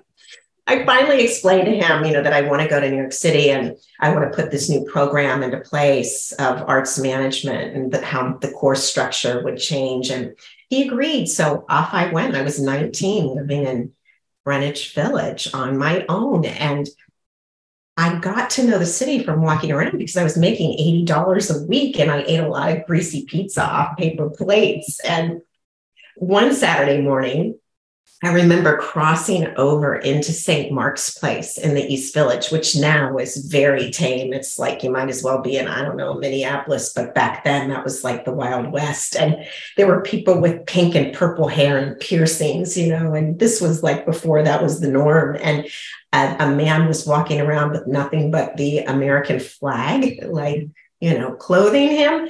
i 0.67 0.85
finally 0.85 1.25
explained 1.25 1.67
to 1.67 1.77
him 1.77 2.05
you 2.05 2.13
know 2.13 2.23
that 2.23 2.33
i 2.33 2.43
want 2.43 2.63
to 2.63 2.69
go 2.69 2.81
to 2.81 2.91
new 2.91 2.97
york 2.97 3.13
city 3.13 3.51
and 3.51 3.77
i 4.01 4.13
want 4.15 4.31
to 4.31 4.37
put 4.37 4.51
this 4.51 4.69
new 4.69 4.85
program 4.85 5.43
into 5.43 5.61
place 5.61 6.33
of 6.33 6.63
arts 6.69 6.99
management 6.99 7.77
and 7.77 7.93
the, 7.93 8.05
how 8.05 8.37
the 8.39 8.51
course 8.51 8.85
structure 8.85 9.43
would 9.43 9.59
change 9.59 10.11
and 10.11 10.35
he 10.71 10.87
agreed. 10.87 11.27
So 11.27 11.67
off 11.69 11.93
i 11.93 12.11
went. 12.11 12.37
I 12.37 12.43
was 12.43 12.61
19 12.61 13.35
living 13.35 13.67
in 13.67 13.93
greenwich 14.47 14.95
village 14.95 15.53
on 15.53 15.77
my 15.77 16.07
own 16.09 16.45
and 16.45 16.89
I 18.01 18.19
got 18.19 18.49
to 18.51 18.65
know 18.65 18.79
the 18.79 18.87
city 18.87 19.23
from 19.23 19.43
walking 19.43 19.71
around 19.71 19.99
because 19.99 20.17
I 20.17 20.25
was 20.25 20.39
making 20.39 20.79
$80 21.07 21.55
a 21.55 21.67
week 21.67 22.01
and 22.01 22.11
I 22.11 22.23
ate 22.23 22.41
a 22.41 22.49
lot 22.49 22.73
of 22.73 22.87
greasy 22.87 23.27
pizza 23.27 23.63
off 23.63 23.99
paper 23.99 24.31
plates. 24.31 25.01
And 25.01 25.43
one 26.17 26.55
Saturday 26.55 27.03
morning, 27.03 27.60
I 28.23 28.33
remember 28.35 28.77
crossing 28.77 29.47
over 29.57 29.97
into 29.97 30.33
St. 30.33 30.71
Mark's 30.71 31.17
Place 31.17 31.57
in 31.57 31.73
the 31.75 31.87
East 31.87 32.13
Village, 32.13 32.51
which 32.51 32.77
now 32.77 33.17
is 33.17 33.39
very 33.39 33.91
tame. 33.91 34.35
It's 34.35 34.59
like 34.59 34.83
you 34.83 34.91
might 34.91 35.09
as 35.09 35.23
well 35.23 35.41
be 35.41 35.57
in, 35.57 35.67
I 35.67 35.83
don't 35.83 35.97
know, 35.97 36.13
Minneapolis, 36.13 36.93
but 36.93 37.15
back 37.15 37.45
then 37.45 37.71
that 37.71 37.83
was 37.83 38.05
like 38.05 38.27
the 38.27 38.33
Wild 38.33 38.73
West. 38.73 39.17
And 39.17 39.47
there 39.79 39.87
were 39.87 40.03
people 40.03 40.39
with 40.39 40.67
pink 40.67 40.95
and 40.95 41.15
purple 41.15 41.49
hair 41.49 41.79
and 41.79 41.99
piercings, 41.99 42.77
you 42.77 42.89
know, 42.91 43.15
and 43.15 43.39
this 43.39 43.59
was 43.59 43.83
like 43.83 44.05
before 44.05 44.43
that 44.43 44.63
was 44.63 44.81
the 44.81 44.91
norm. 44.91 45.39
And 45.41 45.67
a, 46.13 46.37
a 46.41 46.51
man 46.51 46.89
was 46.89 47.07
walking 47.07 47.41
around 47.41 47.71
with 47.71 47.87
nothing 47.87 48.31
but 48.31 48.59
the 48.59 48.81
American 48.81 49.41
flag, 49.41 50.27
like, 50.27 50.69
you 51.01 51.19
know, 51.19 51.33
clothing 51.33 51.89
him. 51.89 52.29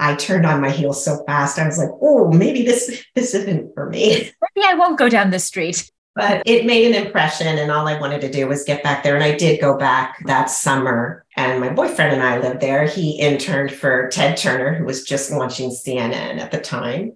I 0.00 0.16
turned 0.16 0.46
on 0.46 0.62
my 0.62 0.70
heels 0.70 1.04
so 1.04 1.22
fast. 1.26 1.58
I 1.58 1.66
was 1.66 1.78
like, 1.78 1.90
oh, 2.00 2.32
maybe 2.32 2.64
this 2.64 3.04
this 3.14 3.34
isn't 3.34 3.74
for 3.74 3.88
me. 3.88 4.32
Maybe 4.56 4.66
I 4.66 4.74
won't 4.74 4.98
go 4.98 5.08
down 5.08 5.30
the 5.30 5.38
street. 5.38 5.90
But 6.16 6.42
it 6.44 6.66
made 6.66 6.92
an 6.92 7.06
impression, 7.06 7.56
and 7.56 7.70
all 7.70 7.86
I 7.86 7.98
wanted 7.98 8.20
to 8.22 8.30
do 8.30 8.48
was 8.48 8.64
get 8.64 8.82
back 8.82 9.04
there. 9.04 9.14
And 9.14 9.22
I 9.22 9.36
did 9.36 9.60
go 9.60 9.78
back 9.78 10.18
that 10.26 10.50
summer, 10.50 11.24
and 11.36 11.60
my 11.60 11.68
boyfriend 11.68 12.12
and 12.12 12.22
I 12.22 12.38
lived 12.38 12.60
there. 12.60 12.84
He 12.86 13.12
interned 13.12 13.72
for 13.72 14.08
Ted 14.08 14.36
Turner, 14.36 14.74
who 14.74 14.84
was 14.84 15.04
just 15.04 15.30
launching 15.30 15.70
CNN 15.70 16.40
at 16.40 16.50
the 16.50 16.60
time. 16.60 17.12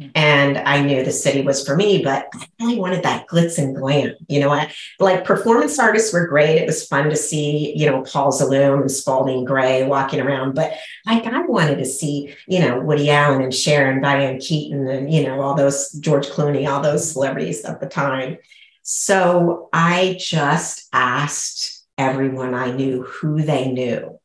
Mm. 0.00 0.12
and 0.14 0.58
I 0.58 0.80
knew 0.80 1.02
the 1.02 1.10
city 1.10 1.42
was 1.42 1.66
for 1.66 1.74
me, 1.74 2.04
but 2.04 2.28
I 2.32 2.46
really 2.60 2.78
wanted 2.78 3.02
that 3.02 3.26
glitz 3.26 3.58
and 3.58 3.74
glam. 3.74 4.14
You 4.28 4.38
know, 4.38 4.66
like 5.00 5.24
performance 5.24 5.76
artists 5.76 6.12
were 6.12 6.28
great. 6.28 6.56
It 6.56 6.66
was 6.66 6.86
fun 6.86 7.10
to 7.10 7.16
see, 7.16 7.76
you 7.76 7.90
know, 7.90 8.02
Paul 8.02 8.30
Zaloom 8.30 8.82
and 8.82 8.90
Spalding 8.90 9.44
Gray 9.44 9.84
walking 9.84 10.20
around, 10.20 10.54
but 10.54 10.72
like 11.04 11.26
I 11.26 11.42
wanted 11.42 11.78
to 11.78 11.84
see, 11.84 12.32
you 12.46 12.60
know, 12.60 12.78
Woody 12.80 13.10
Allen 13.10 13.42
and 13.42 13.52
Sharon, 13.52 14.00
Diane 14.00 14.38
Keaton, 14.38 14.86
and 14.86 15.12
you 15.12 15.26
know, 15.26 15.40
all 15.40 15.56
those 15.56 15.90
George 15.94 16.28
Clooney, 16.28 16.68
all 16.68 16.80
those 16.80 17.10
celebrities 17.10 17.64
of 17.64 17.80
the 17.80 17.88
time. 17.88 18.38
So 18.82 19.68
I 19.72 20.16
just 20.20 20.88
asked 20.92 21.84
everyone 21.98 22.54
I 22.54 22.70
knew 22.70 23.02
who 23.02 23.42
they 23.42 23.70
knew 23.72 24.20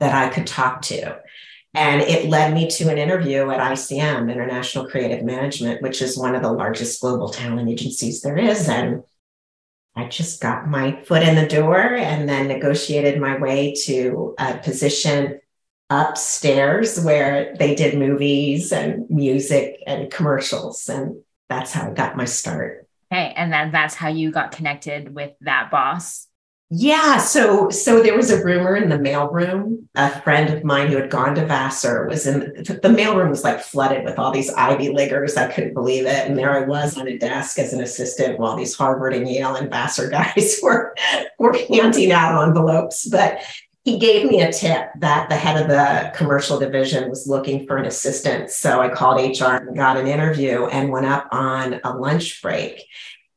that 0.00 0.14
I 0.14 0.32
could 0.32 0.46
talk 0.46 0.80
to. 0.82 1.18
And 1.74 2.00
it 2.00 2.28
led 2.28 2.54
me 2.54 2.68
to 2.70 2.90
an 2.90 2.98
interview 2.98 3.50
at 3.50 3.60
ICM, 3.60 4.32
International 4.32 4.88
Creative 4.88 5.22
Management, 5.24 5.82
which 5.82 6.00
is 6.00 6.16
one 6.16 6.34
of 6.34 6.42
the 6.42 6.52
largest 6.52 7.00
global 7.00 7.28
talent 7.28 7.68
agencies 7.68 8.22
there 8.22 8.38
is. 8.38 8.68
And 8.68 9.02
I 9.94 10.08
just 10.08 10.40
got 10.40 10.68
my 10.68 11.02
foot 11.02 11.22
in 11.22 11.34
the 11.34 11.46
door 11.46 11.78
and 11.78 12.28
then 12.28 12.48
negotiated 12.48 13.20
my 13.20 13.36
way 13.38 13.74
to 13.84 14.34
a 14.38 14.58
position 14.58 15.40
upstairs 15.90 17.02
where 17.02 17.54
they 17.58 17.74
did 17.74 17.98
movies 17.98 18.72
and 18.72 19.08
music 19.10 19.82
and 19.86 20.10
commercials. 20.10 20.88
And 20.88 21.22
that's 21.48 21.72
how 21.72 21.90
I 21.90 21.94
got 21.94 22.16
my 22.16 22.26
start. 22.26 22.86
Okay. 23.10 23.32
And 23.36 23.52
then 23.52 23.72
that's 23.72 23.94
how 23.94 24.08
you 24.08 24.30
got 24.30 24.52
connected 24.52 25.14
with 25.14 25.32
that 25.40 25.70
boss. 25.70 26.27
Yeah, 26.70 27.16
so 27.16 27.70
so 27.70 28.02
there 28.02 28.14
was 28.14 28.30
a 28.30 28.44
rumor 28.44 28.76
in 28.76 28.90
the 28.90 28.98
mailroom. 28.98 29.86
A 29.94 30.20
friend 30.20 30.52
of 30.52 30.64
mine 30.64 30.88
who 30.88 30.98
had 30.98 31.08
gone 31.08 31.34
to 31.36 31.46
Vassar 31.46 32.06
was 32.06 32.26
in 32.26 32.40
the 32.40 32.94
mailroom 32.94 33.30
was 33.30 33.42
like 33.42 33.60
flooded 33.60 34.04
with 34.04 34.18
all 34.18 34.30
these 34.30 34.52
Ivy 34.52 34.90
Leaguers. 34.90 35.38
I 35.38 35.50
couldn't 35.50 35.72
believe 35.72 36.04
it, 36.04 36.28
and 36.28 36.36
there 36.36 36.52
I 36.52 36.66
was 36.66 36.98
on 36.98 37.08
a 37.08 37.16
desk 37.16 37.58
as 37.58 37.72
an 37.72 37.80
assistant 37.80 38.38
while 38.38 38.54
these 38.54 38.74
Harvard 38.74 39.14
and 39.14 39.26
Yale 39.26 39.54
and 39.54 39.70
Vassar 39.70 40.10
guys 40.10 40.60
were 40.62 40.94
were 41.38 41.56
handing 41.70 42.12
out 42.12 42.46
envelopes. 42.46 43.08
But 43.08 43.40
he 43.84 43.98
gave 43.98 44.28
me 44.28 44.42
a 44.42 44.52
tip 44.52 44.90
that 44.98 45.30
the 45.30 45.36
head 45.36 45.62
of 45.62 45.68
the 45.68 46.12
commercial 46.14 46.58
division 46.58 47.08
was 47.08 47.26
looking 47.26 47.66
for 47.66 47.78
an 47.78 47.86
assistant. 47.86 48.50
So 48.50 48.82
I 48.82 48.90
called 48.90 49.16
HR 49.16 49.54
and 49.54 49.74
got 49.74 49.96
an 49.96 50.06
interview 50.06 50.66
and 50.66 50.90
went 50.90 51.06
up 51.06 51.28
on 51.32 51.80
a 51.82 51.96
lunch 51.96 52.42
break 52.42 52.84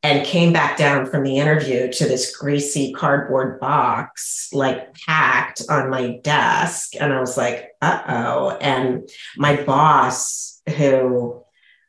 and 0.03 0.25
came 0.25 0.51
back 0.51 0.77
down 0.77 1.05
from 1.05 1.23
the 1.23 1.37
interview 1.37 1.91
to 1.91 2.05
this 2.05 2.35
greasy 2.35 2.91
cardboard 2.91 3.59
box, 3.59 4.49
like 4.51 4.95
packed 4.95 5.61
on 5.69 5.89
my 5.89 6.17
desk. 6.23 6.95
And 6.99 7.13
I 7.13 7.19
was 7.19 7.37
like, 7.37 7.69
uh 7.81 8.01
oh. 8.07 8.49
And 8.57 9.07
my 9.37 9.61
boss, 9.63 10.61
who, 10.77 11.43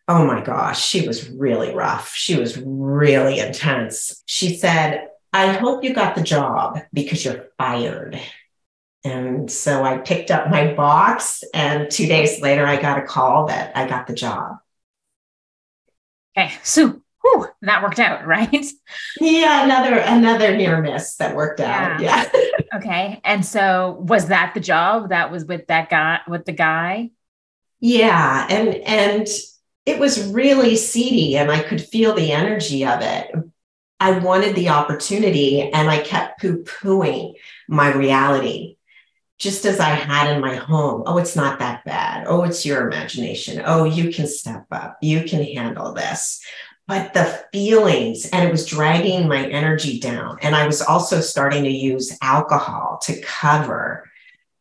oh 0.09 0.26
my 0.26 0.42
gosh, 0.42 0.85
she 0.85 1.07
was 1.07 1.31
really 1.31 1.75
rough. 1.75 2.14
She 2.14 2.38
was 2.38 2.59
really 2.59 3.38
intense. 3.38 4.23
She 4.26 4.57
said, 4.57 5.09
I 5.33 5.52
hope 5.52 5.83
you 5.83 5.95
got 5.95 6.14
the 6.14 6.23
job 6.23 6.81
because 6.92 7.25
you're 7.25 7.49
fired. 7.57 8.21
And 9.04 9.50
so 9.50 9.83
I 9.83 9.99
picked 9.99 10.31
up 10.31 10.49
my 10.49 10.75
box, 10.75 11.42
and 11.52 11.90
two 11.90 12.07
days 12.07 12.40
later, 12.40 12.64
I 12.64 12.81
got 12.81 12.99
a 12.99 13.02
call 13.02 13.47
that 13.47 13.76
I 13.76 13.88
got 13.88 14.07
the 14.07 14.14
job. 14.14 14.59
Okay, 16.37 16.52
so 16.62 17.01
whew, 17.22 17.46
that 17.62 17.82
worked 17.82 17.98
out, 17.98 18.26
right? 18.26 18.66
Yeah, 19.20 19.64
another 19.64 19.96
another 19.96 20.56
near 20.56 20.80
miss 20.80 21.16
that 21.16 21.34
worked 21.34 21.60
out. 21.60 22.00
Yeah. 22.00 22.28
yeah. 22.34 22.50
okay. 22.74 23.20
And 23.24 23.44
so 23.44 23.98
was 24.00 24.28
that 24.28 24.52
the 24.54 24.60
job 24.60 25.10
that 25.10 25.30
was 25.30 25.44
with 25.44 25.66
that 25.68 25.90
guy 25.90 26.20
with 26.28 26.44
the 26.44 26.52
guy? 26.52 27.10
Yeah, 27.80 28.46
and 28.48 28.74
and 28.74 29.26
it 29.86 29.98
was 29.98 30.28
really 30.28 30.76
seedy 30.76 31.36
and 31.36 31.50
I 31.50 31.60
could 31.60 31.80
feel 31.80 32.14
the 32.14 32.32
energy 32.32 32.84
of 32.84 33.00
it. 33.00 33.32
I 33.98 34.18
wanted 34.18 34.54
the 34.54 34.68
opportunity 34.68 35.62
and 35.62 35.88
I 35.88 36.00
kept 36.00 36.40
poo-pooing 36.40 37.34
my 37.68 37.92
reality 37.92 38.76
just 39.38 39.64
as 39.64 39.80
I 39.80 39.90
had 39.90 40.32
in 40.32 40.40
my 40.40 40.54
home. 40.54 41.02
Oh, 41.06 41.18
it's 41.18 41.34
not 41.34 41.58
that 41.58 41.84
bad. 41.84 42.26
Oh, 42.28 42.44
it's 42.44 42.64
your 42.64 42.86
imagination. 42.86 43.62
Oh, 43.64 43.84
you 43.84 44.12
can 44.12 44.28
step 44.28 44.66
up. 44.70 44.98
You 45.02 45.24
can 45.24 45.42
handle 45.42 45.92
this 45.92 46.40
but 46.88 47.14
the 47.14 47.44
feelings 47.52 48.28
and 48.30 48.46
it 48.46 48.50
was 48.50 48.66
dragging 48.66 49.28
my 49.28 49.46
energy 49.46 49.98
down. 50.00 50.38
And 50.42 50.54
i 50.54 50.66
was 50.66 50.82
also 50.82 51.20
starting 51.20 51.64
to 51.64 51.70
use 51.70 52.16
alcohol 52.22 52.98
to 53.02 53.20
cover 53.20 54.10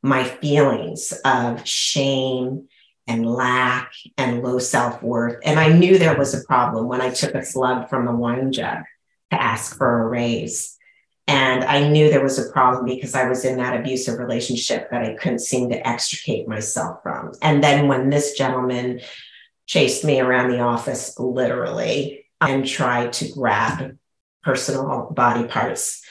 my 0.03 0.23
feelings 0.23 1.13
of 1.25 1.67
shame 1.67 2.67
and 3.07 3.25
lack 3.25 3.91
and 4.17 4.43
low 4.43 4.59
self-worth. 4.59 5.39
And 5.43 5.59
i 5.59 5.69
knew 5.69 5.97
there 5.97 6.17
was 6.17 6.33
a 6.33 6.45
problem 6.45 6.87
when 6.87 7.01
i 7.01 7.09
took 7.09 7.35
a 7.35 7.45
slug 7.45 7.89
from 7.89 8.05
the 8.05 8.15
wine 8.15 8.51
jug 8.51 8.83
to 9.31 9.41
ask 9.41 9.77
for 9.77 10.03
a 10.03 10.07
raise. 10.07 10.77
And 11.27 11.63
i 11.63 11.87
knew 11.87 12.09
there 12.09 12.23
was 12.23 12.39
a 12.39 12.51
problem 12.51 12.85
because 12.85 13.15
i 13.15 13.27
was 13.27 13.45
in 13.45 13.57
that 13.57 13.79
abusive 13.79 14.19
relationship 14.19 14.89
that 14.91 15.03
i 15.03 15.15
couldn't 15.15 15.39
seem 15.39 15.69
to 15.69 15.87
extricate 15.87 16.47
myself 16.47 17.01
from. 17.01 17.33
And 17.41 17.63
then 17.63 17.87
when 17.87 18.09
this 18.09 18.33
gentleman 18.33 19.01
chased 19.71 20.03
me 20.03 20.19
around 20.19 20.49
the 20.49 20.59
office 20.59 21.17
literally 21.17 22.25
and 22.41 22.67
tried 22.67 23.13
to 23.13 23.31
grab 23.31 23.97
personal 24.43 25.09
body 25.15 25.47
parts. 25.47 26.03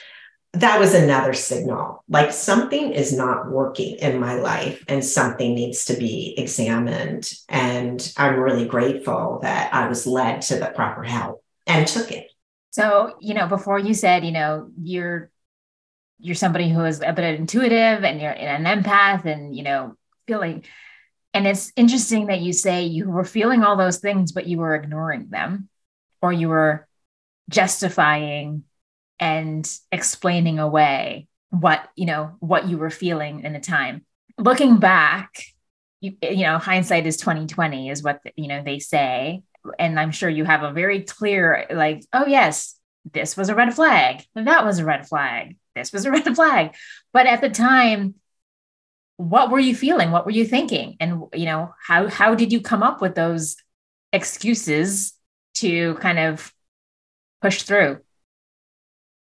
That 0.53 0.79
was 0.79 0.95
another 0.95 1.33
signal 1.33 2.03
like 2.09 2.31
something 2.31 2.91
is 2.91 3.15
not 3.15 3.51
working 3.51 3.97
in 3.97 4.19
my 4.19 4.33
life 4.33 4.83
and 4.87 5.05
something 5.05 5.53
needs 5.53 5.85
to 5.85 5.93
be 5.93 6.33
examined. 6.39 7.31
And 7.49 8.11
I'm 8.17 8.39
really 8.39 8.65
grateful 8.65 9.37
that 9.43 9.71
I 9.71 9.87
was 9.87 10.07
led 10.07 10.41
to 10.43 10.55
the 10.55 10.71
proper 10.73 11.03
help 11.03 11.43
and 11.67 11.87
took 11.87 12.11
it. 12.11 12.31
So, 12.71 13.13
you 13.19 13.35
know, 13.35 13.45
before 13.45 13.77
you 13.77 13.93
said, 13.93 14.25
you 14.25 14.31
know, 14.31 14.71
you're 14.81 15.29
you're 16.17 16.33
somebody 16.33 16.69
who 16.69 16.83
is 16.83 16.99
a 16.99 17.13
bit 17.13 17.39
intuitive 17.39 18.03
and 18.03 18.19
you're 18.19 18.31
an 18.31 18.65
empath 18.65 19.25
and, 19.25 19.55
you 19.55 19.61
know, 19.61 19.95
feeling 20.25 20.63
and 21.33 21.47
it's 21.47 21.71
interesting 21.75 22.27
that 22.27 22.41
you 22.41 22.53
say 22.53 22.83
you 22.83 23.09
were 23.09 23.23
feeling 23.23 23.63
all 23.63 23.77
those 23.77 23.99
things, 23.99 24.31
but 24.31 24.47
you 24.47 24.57
were 24.57 24.75
ignoring 24.75 25.29
them 25.29 25.69
or 26.21 26.33
you 26.33 26.49
were 26.49 26.87
justifying 27.49 28.63
and 29.19 29.69
explaining 29.91 30.59
away 30.59 31.27
what, 31.49 31.87
you 31.95 32.05
know, 32.05 32.35
what 32.39 32.67
you 32.67 32.77
were 32.77 32.89
feeling 32.89 33.43
in 33.43 33.53
the 33.53 33.59
time. 33.59 34.05
Looking 34.37 34.77
back, 34.77 35.43
you, 36.01 36.17
you 36.21 36.43
know, 36.43 36.57
hindsight 36.57 37.05
is 37.05 37.17
2020 37.17 37.89
is 37.89 38.03
what, 38.03 38.21
you 38.35 38.47
know, 38.47 38.63
they 38.63 38.79
say. 38.79 39.43
And 39.77 39.99
I'm 39.99 40.11
sure 40.11 40.29
you 40.29 40.43
have 40.43 40.63
a 40.63 40.73
very 40.73 41.03
clear, 41.03 41.67
like, 41.69 42.03
oh, 42.13 42.25
yes, 42.25 42.75
this 43.13 43.37
was 43.37 43.49
a 43.49 43.55
red 43.55 43.73
flag. 43.73 44.23
That 44.35 44.65
was 44.65 44.79
a 44.79 44.85
red 44.85 45.07
flag. 45.07 45.57
This 45.75 45.93
was 45.93 46.05
a 46.05 46.11
red 46.11 46.35
flag. 46.35 46.75
But 47.13 47.27
at 47.27 47.41
the 47.41 47.49
time, 47.49 48.15
what 49.21 49.51
were 49.51 49.59
you 49.59 49.75
feeling? 49.75 50.11
What 50.11 50.25
were 50.25 50.31
you 50.31 50.45
thinking? 50.45 50.97
And 50.99 51.23
you 51.33 51.45
know 51.45 51.73
how 51.85 52.07
how 52.07 52.35
did 52.35 52.51
you 52.51 52.61
come 52.61 52.81
up 52.81 53.01
with 53.01 53.15
those 53.15 53.55
excuses 54.11 55.13
to 55.55 55.95
kind 55.95 56.19
of 56.19 56.53
push 57.41 57.63
through? 57.63 57.99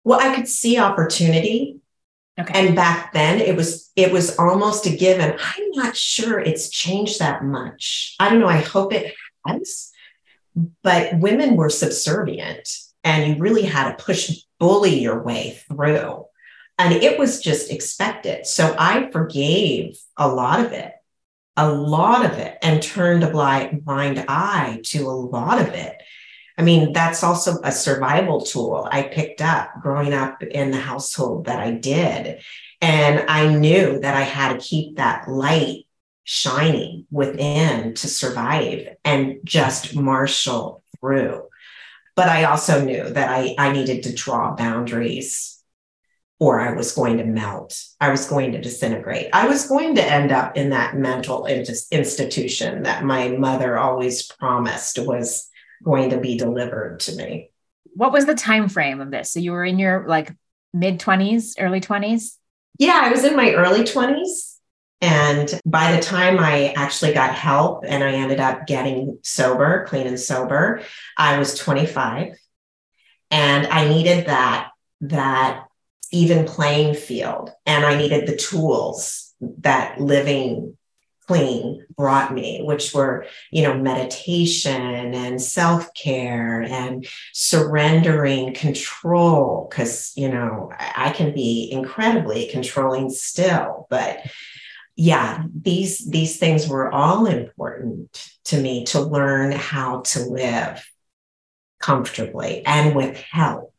Well 0.05 0.21
i 0.21 0.35
could 0.35 0.49
see 0.49 0.79
opportunity. 0.79 1.81
Okay. 2.41 2.67
And 2.67 2.75
back 2.75 3.13
then 3.13 3.41
it 3.41 3.57
was 3.57 3.93
it 3.95 4.11
was 4.11 4.39
almost 4.39 4.87
a 4.87 4.97
given. 4.97 5.37
I'm 5.39 5.71
not 5.73 5.97
sure 5.97 6.41
it's 6.41 6.71
changed 6.71 7.19
that 7.21 7.45
much. 7.45 8.17
I 8.19 8.31
don't 8.31 8.41
know. 8.41 8.49
I 8.49 8.59
hope 8.59 8.93
it 8.93 9.15
has. 9.47 9.91
But 10.83 11.19
women 11.19 11.57
were 11.57 11.71
subservient 11.71 12.69
and 13.03 13.27
you 13.27 13.43
really 13.43 13.65
had 13.65 13.91
to 13.91 14.05
push 14.05 14.31
bully 14.59 14.99
your 15.01 15.23
way 15.23 15.61
through 15.69 16.24
and 16.79 16.93
it 16.93 17.19
was 17.19 17.41
just 17.41 17.71
expected. 17.71 18.47
So 18.47 18.75
I 18.79 19.11
forgave 19.11 19.99
a 20.17 20.29
lot 20.29 20.65
of 20.65 20.73
it, 20.73 20.93
a 21.57 21.71
lot 21.71 22.25
of 22.25 22.33
it, 22.33 22.59
and 22.63 22.83
turned 22.83 23.23
a 23.23 23.31
blind, 23.31 23.85
blind 23.85 24.25
eye 24.29 24.81
to 24.87 25.07
a 25.07 25.13
lot 25.13 25.61
of 25.61 25.69
it. 25.69 25.97
I 26.57 26.63
mean, 26.63 26.93
that's 26.93 27.23
also 27.23 27.61
a 27.63 27.73
survival 27.73 28.41
tool 28.41 28.89
I 28.91 29.03
picked 29.03 29.41
up 29.41 29.71
growing 29.81 30.13
up 30.13 30.43
in 30.43 30.71
the 30.71 30.81
household 30.81 31.47
that 31.47 31.59
I 31.59 31.73
did. 31.73 32.43
And 32.81 33.29
I 33.29 33.53
knew 33.55 33.99
that 34.01 34.17
I 34.17 34.23
had 34.23 34.53
to 34.53 34.67
keep 34.67 34.97
that 34.97 35.29
light 35.29 35.87
shining 36.25 37.07
within 37.11 37.95
to 37.95 38.09
survive 38.09 38.97
and 39.05 39.39
just 39.45 39.97
marshal 39.97 40.83
through. 41.01 41.45
But 42.17 42.29
I 42.29 42.45
also 42.45 42.85
knew 42.85 43.09
that 43.11 43.31
I, 43.31 43.55
I 43.59 43.73
needed 43.73 44.05
to 44.05 44.15
draw 44.15 44.55
boundaries 44.55 45.54
or 46.41 46.61
I 46.61 46.73
was 46.73 46.93
going 46.93 47.19
to 47.19 47.25
melt. 47.25 47.81
I 48.01 48.11
was 48.11 48.27
going 48.27 48.53
to 48.53 48.61
disintegrate. 48.61 49.31
I 49.33 49.47
was 49.47 49.69
going 49.69 49.95
to 49.95 50.05
end 50.05 50.33
up 50.33 50.57
in 50.57 50.71
that 50.71 50.97
mental 50.97 51.47
institution 51.47 52.83
that 52.83 53.05
my 53.05 53.29
mother 53.29 53.79
always 53.79 54.27
promised 54.27 54.99
was 54.99 55.49
going 55.83 56.11
to 56.11 56.19
be 56.19 56.37
delivered 56.37 57.01
to 57.01 57.17
me. 57.17 57.51
What 57.95 58.13
was 58.13 58.27
the 58.27 58.35
time 58.35 58.69
frame 58.69 59.01
of 59.01 59.11
this? 59.11 59.31
So 59.31 59.41
you 59.41 59.53
were 59.53 59.65
in 59.65 59.79
your 59.79 60.07
like 60.09 60.35
mid 60.73 60.99
20s, 60.99 61.55
early 61.59 61.81
20s? 61.81 62.37
Yeah, 62.79 63.01
I 63.05 63.11
was 63.11 63.25
in 63.25 63.37
my 63.37 63.53
early 63.53 63.85
20s. 63.85 64.59
And 65.01 65.61
by 65.67 65.95
the 65.95 66.03
time 66.03 66.39
I 66.39 66.73
actually 66.77 67.13
got 67.13 67.35
help 67.35 67.85
and 67.87 68.03
I 68.03 68.13
ended 68.13 68.41
up 68.41 68.67
getting 68.67 69.19
sober, 69.23 69.85
clean 69.87 70.07
and 70.07 70.19
sober, 70.19 70.81
I 71.17 71.39
was 71.39 71.59
25. 71.59 72.39
And 73.31 73.67
I 73.67 73.89
needed 73.89 74.27
that, 74.27 74.71
that 75.03 75.65
even 76.15 76.47
playing 76.47 76.95
field. 76.95 77.51
And 77.67 77.85
I 77.85 77.97
needed 77.97 78.27
the 78.27 78.37
tools 78.37 79.35
that 79.59 80.01
living 80.01 80.77
clean 81.27 81.85
brought 81.97 82.33
me, 82.33 82.63
which 82.63 82.95
were, 82.95 83.27
you 83.51 83.63
know, 83.63 83.77
meditation 83.77 85.15
and 85.15 85.41
self 85.41 85.93
care 85.95 86.63
and 86.63 87.07
surrendering 87.33 88.55
control. 88.55 89.69
Cause, 89.73 90.13
you 90.17 90.29
know, 90.29 90.71
I 90.79 91.11
can 91.11 91.35
be 91.35 91.69
incredibly 91.73 92.47
controlling 92.47 93.11
still, 93.11 93.87
but 93.91 94.21
yeah, 94.97 95.43
these, 95.53 96.09
these 96.09 96.37
things 96.37 96.69
were 96.69 96.93
all 96.93 97.27
important 97.27 98.31
to 98.45 98.61
me 98.61 98.85
to 98.85 99.01
learn 99.01 99.51
how 99.51 100.03
to 100.03 100.21
live 100.21 100.87
comfortably 101.81 102.65
and 102.65 102.95
with 102.95 103.17
help 103.17 103.74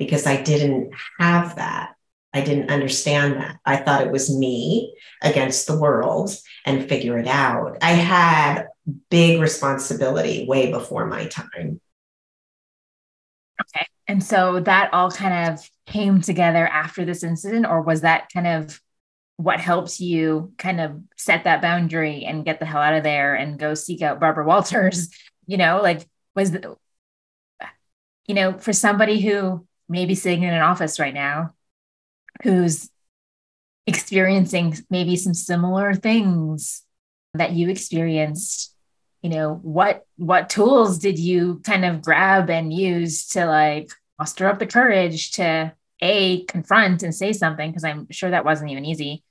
because 0.00 0.26
I 0.26 0.42
didn't 0.42 0.94
have 1.18 1.56
that. 1.56 1.94
I 2.32 2.40
didn't 2.40 2.70
understand 2.70 3.34
that. 3.34 3.58
I 3.66 3.76
thought 3.76 4.00
it 4.00 4.10
was 4.10 4.34
me 4.34 4.94
against 5.22 5.66
the 5.66 5.78
world 5.78 6.34
and 6.64 6.88
figure 6.88 7.18
it 7.18 7.26
out. 7.26 7.76
I 7.82 7.90
had 7.90 8.68
big 9.10 9.40
responsibility 9.40 10.46
way 10.48 10.72
before 10.72 11.06
my 11.06 11.26
time. 11.26 11.82
Okay. 13.60 13.86
And 14.08 14.24
so 14.24 14.60
that 14.60 14.94
all 14.94 15.10
kind 15.10 15.52
of 15.52 15.68
came 15.86 16.22
together 16.22 16.66
after 16.66 17.04
this 17.04 17.22
incident, 17.22 17.66
or 17.66 17.82
was 17.82 18.00
that 18.00 18.32
kind 18.32 18.46
of 18.46 18.80
what 19.36 19.60
helps 19.60 20.00
you 20.00 20.54
kind 20.56 20.80
of 20.80 20.98
set 21.18 21.44
that 21.44 21.60
boundary 21.60 22.24
and 22.24 22.44
get 22.44 22.58
the 22.58 22.64
hell 22.66 22.80
out 22.80 22.94
of 22.94 23.02
there 23.02 23.34
and 23.34 23.58
go 23.58 23.74
seek 23.74 24.00
out 24.00 24.18
Barbara 24.18 24.46
Walters? 24.46 25.10
You 25.46 25.56
know, 25.56 25.80
like, 25.82 26.08
was, 26.36 26.52
the, 26.52 26.76
you 28.28 28.34
know, 28.36 28.56
for 28.56 28.72
somebody 28.72 29.20
who 29.20 29.66
may 29.90 30.06
be 30.06 30.14
sitting 30.14 30.42
in 30.42 30.54
an 30.54 30.62
office 30.62 30.98
right 30.98 31.12
now 31.14 31.52
who's 32.42 32.88
experiencing 33.86 34.76
maybe 34.88 35.16
some 35.16 35.34
similar 35.34 35.94
things 35.94 36.82
that 37.34 37.52
you 37.52 37.68
experienced 37.68 38.74
you 39.22 39.30
know 39.30 39.54
what 39.62 40.06
what 40.16 40.48
tools 40.48 40.98
did 40.98 41.18
you 41.18 41.60
kind 41.64 41.84
of 41.84 42.02
grab 42.02 42.48
and 42.50 42.72
use 42.72 43.26
to 43.26 43.44
like 43.44 43.90
muster 44.18 44.46
up 44.46 44.58
the 44.58 44.66
courage 44.66 45.32
to 45.32 45.72
a 46.00 46.44
confront 46.44 47.02
and 47.02 47.14
say 47.14 47.32
something 47.32 47.70
because 47.70 47.84
i'm 47.84 48.06
sure 48.10 48.30
that 48.30 48.44
wasn't 48.44 48.70
even 48.70 48.84
easy 48.84 49.24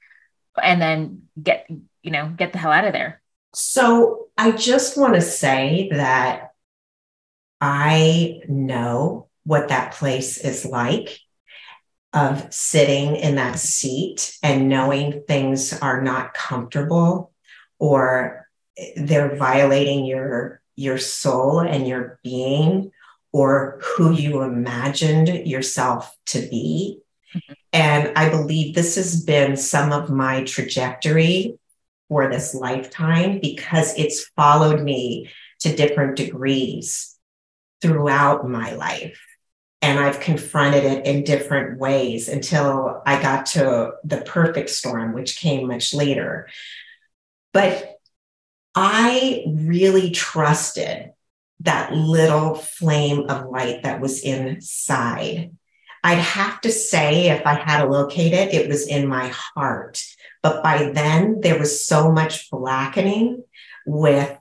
and 0.61 0.81
then 0.81 1.23
get 1.41 1.67
you 2.01 2.11
know 2.11 2.27
get 2.35 2.51
the 2.51 2.57
hell 2.57 2.71
out 2.71 2.85
of 2.85 2.93
there? 2.93 3.21
So 3.53 4.27
i 4.37 4.51
just 4.51 4.97
want 4.97 5.15
to 5.15 5.21
say 5.21 5.89
that 5.91 6.51
i 7.61 8.41
know 8.47 9.28
what 9.43 9.69
that 9.69 9.93
place 9.93 10.37
is 10.37 10.65
like 10.65 11.19
of 12.13 12.51
sitting 12.53 13.15
in 13.15 13.35
that 13.35 13.59
seat 13.59 14.37
and 14.41 14.67
knowing 14.67 15.23
things 15.27 15.73
are 15.79 16.01
not 16.01 16.33
comfortable 16.33 17.31
or 17.77 18.47
they're 18.95 19.35
violating 19.35 20.05
your 20.05 20.61
your 20.75 20.97
soul 20.97 21.59
and 21.59 21.87
your 21.87 22.19
being 22.23 22.91
or 23.31 23.79
who 23.83 24.11
you 24.11 24.41
imagined 24.41 25.27
yourself 25.47 26.15
to 26.25 26.39
be 26.49 26.99
mm-hmm. 27.35 27.53
and 27.73 28.17
i 28.17 28.29
believe 28.29 28.73
this 28.73 28.95
has 28.95 29.23
been 29.23 29.55
some 29.55 29.91
of 29.91 30.09
my 30.09 30.43
trajectory 30.45 31.59
for 32.07 32.29
this 32.31 32.55
lifetime 32.55 33.39
because 33.39 33.93
it's 33.97 34.29
followed 34.35 34.81
me 34.81 35.29
to 35.59 35.75
different 35.75 36.15
degrees 36.15 37.17
throughout 37.81 38.49
my 38.49 38.73
life 38.73 39.19
and 39.81 39.99
I've 39.99 40.19
confronted 40.19 40.83
it 40.83 41.05
in 41.05 41.23
different 41.23 41.79
ways 41.79 42.27
until 42.27 43.01
I 43.05 43.21
got 43.21 43.45
to 43.47 43.93
the 44.03 44.21
perfect 44.21 44.69
storm, 44.69 45.13
which 45.13 45.39
came 45.39 45.67
much 45.67 45.93
later. 45.93 46.49
But 47.53 47.97
I 48.75 49.43
really 49.47 50.11
trusted 50.11 51.11
that 51.61 51.93
little 51.93 52.55
flame 52.55 53.29
of 53.29 53.49
light 53.49 53.83
that 53.83 53.99
was 53.99 54.21
inside. 54.21 55.51
I'd 56.03 56.19
have 56.19 56.61
to 56.61 56.71
say, 56.71 57.29
if 57.29 57.45
I 57.45 57.55
had 57.55 57.81
to 57.81 57.89
locate 57.89 58.33
it, 58.33 58.53
it 58.53 58.69
was 58.69 58.87
in 58.87 59.07
my 59.07 59.27
heart. 59.27 60.03
But 60.41 60.63
by 60.63 60.91
then, 60.91 61.41
there 61.41 61.59
was 61.59 61.85
so 61.85 62.11
much 62.11 62.49
blackening 62.49 63.43
with 63.85 64.37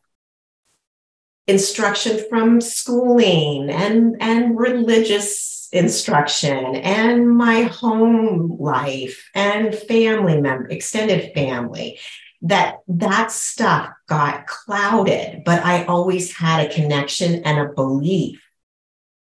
instruction 1.49 2.23
from 2.29 2.61
schooling 2.61 3.71
and, 3.71 4.17
and 4.21 4.57
religious 4.57 5.69
instruction 5.73 6.77
and 6.77 7.29
my 7.29 7.63
home 7.63 8.57
life 8.59 9.31
and 9.35 9.75
family 9.75 10.41
member, 10.41 10.69
extended 10.69 11.33
family 11.35 11.99
that 12.43 12.79
that 12.87 13.33
stuff 13.33 13.91
got 14.07 14.47
clouded 14.47 15.43
but 15.45 15.65
i 15.65 15.85
always 15.87 16.33
had 16.37 16.65
a 16.65 16.73
connection 16.73 17.43
and 17.45 17.59
a 17.59 17.73
belief 17.73 18.41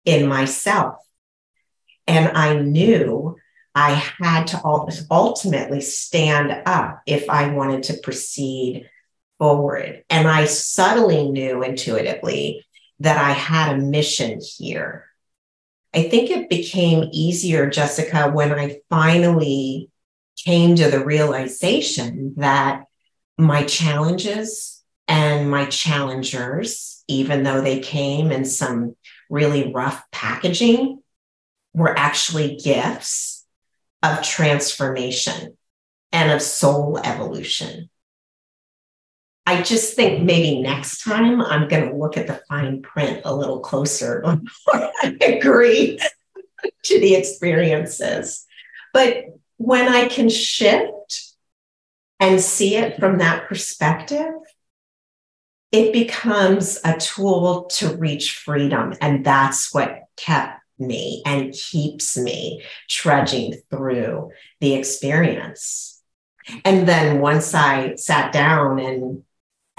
in 0.06 0.28
myself. 0.28 0.96
And 2.08 2.38
i 2.38 2.60
knew 2.60 3.36
i 3.74 3.92
had 3.92 4.48
to 4.48 4.62
ultimately 4.64 5.82
stand 5.82 6.62
up 6.68 7.02
if 7.08 7.30
i 7.30 7.50
wanted 7.50 7.84
to 7.84 7.98
proceed 8.04 8.88
forward. 9.40 10.04
And 10.10 10.28
I 10.28 10.46
subtly 10.46 11.30
knew 11.30 11.64
intuitively 11.64 12.66
that 13.00 13.18
I 13.18 13.32
had 13.32 13.74
a 13.74 13.82
mission 13.82 14.40
here. 14.58 15.06
I 15.94 16.04
think 16.04 16.30
it 16.30 16.50
became 16.50 17.10
easier, 17.12 17.70
Jessica, 17.70 18.30
when 18.30 18.52
I 18.52 18.82
finally 18.90 19.90
came 20.46 20.76
to 20.76 20.92
the 20.92 21.04
realization 21.04 22.36
that 22.38 22.84
my 23.38 23.64
challenges 23.64 24.84
and 25.08 25.50
my 25.50 25.66
challengers, 25.66 27.04
even 27.08 27.44
though 27.44 27.62
they 27.62 27.80
came 27.80 28.32
in 28.32 28.46
some 28.46 28.96
really 29.30 29.74
rough 29.74 30.04
packaging, 30.12 31.02
were 31.74 31.98
actually 31.98 32.58
gifts 32.58 33.46
of 34.04 34.22
transformation 34.22 35.58
and 36.12 36.32
of 36.32 36.42
soul 36.42 37.00
evolution. 37.04 37.90
I 39.46 39.64
just 39.64 39.96
think 39.96 40.24
maybe 40.24 40.62
next 40.62 41.04
time 41.04 41.42
I'm 41.42 41.68
going 41.68 41.90
to 41.90 41.96
look 41.96 42.18
at 42.18 42.28
the 42.28 42.42
fine 42.48 42.82
print 42.82 43.22
a 43.26 43.36
little 43.36 43.60
closer 43.60 44.22
before 44.44 44.92
I 45.02 45.18
agree 45.22 46.00
to 46.84 47.00
the 47.00 47.16
experiences. 47.16 48.46
But 48.94 49.26
when 49.58 49.88
I 49.88 50.08
can 50.08 50.30
shift 50.30 51.34
and 52.20 52.40
see 52.40 52.76
it 52.76 53.00
from 53.00 53.18
that 53.20 53.48
perspective, 53.48 54.34
it 55.72 55.94
becomes 55.94 56.80
a 56.84 56.98
tool 56.98 57.66
to 57.66 57.96
reach 57.96 58.34
freedom. 58.34 58.94
And 59.02 59.26
that's 59.26 59.74
what 59.74 60.04
kept 60.18 60.62
me 60.80 61.22
and 61.26 61.54
keeps 61.54 62.18
me 62.18 62.64
trudging 62.88 63.54
through 63.70 64.32
the 64.60 64.74
experience. 64.74 66.02
And 66.66 66.88
then 66.88 67.20
once 67.20 67.54
I 67.54 67.96
sat 67.96 68.32
down 68.32 68.80
and 68.80 69.24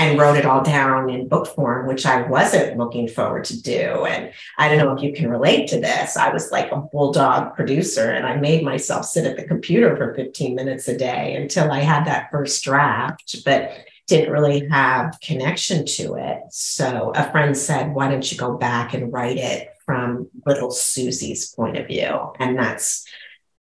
and 0.00 0.18
wrote 0.18 0.38
it 0.38 0.46
all 0.46 0.62
down 0.62 1.10
in 1.10 1.28
book 1.28 1.46
form, 1.46 1.86
which 1.86 2.06
I 2.06 2.22
wasn't 2.22 2.78
looking 2.78 3.06
forward 3.06 3.44
to 3.44 3.62
do. 3.62 4.06
And 4.06 4.32
I 4.56 4.68
don't 4.68 4.78
know 4.78 4.96
if 4.96 5.02
you 5.02 5.12
can 5.12 5.30
relate 5.30 5.68
to 5.68 5.80
this. 5.80 6.16
I 6.16 6.32
was 6.32 6.50
like 6.50 6.72
a 6.72 6.80
bulldog 6.80 7.54
producer 7.54 8.10
and 8.10 8.26
I 8.26 8.36
made 8.36 8.64
myself 8.64 9.04
sit 9.04 9.26
at 9.26 9.36
the 9.36 9.44
computer 9.44 9.94
for 9.98 10.14
15 10.14 10.54
minutes 10.54 10.88
a 10.88 10.96
day 10.96 11.36
until 11.36 11.70
I 11.70 11.80
had 11.80 12.06
that 12.06 12.30
first 12.30 12.64
draft, 12.64 13.44
but 13.44 13.72
didn't 14.06 14.32
really 14.32 14.66
have 14.70 15.18
connection 15.22 15.84
to 15.84 16.14
it. 16.14 16.40
So 16.48 17.12
a 17.14 17.30
friend 17.30 17.54
said, 17.54 17.94
why 17.94 18.08
don't 18.08 18.32
you 18.32 18.38
go 18.38 18.56
back 18.56 18.94
and 18.94 19.12
write 19.12 19.36
it 19.36 19.68
from 19.84 20.30
little 20.46 20.70
Susie's 20.70 21.54
point 21.54 21.76
of 21.76 21.86
view? 21.86 22.32
And 22.38 22.58
that's 22.58 23.06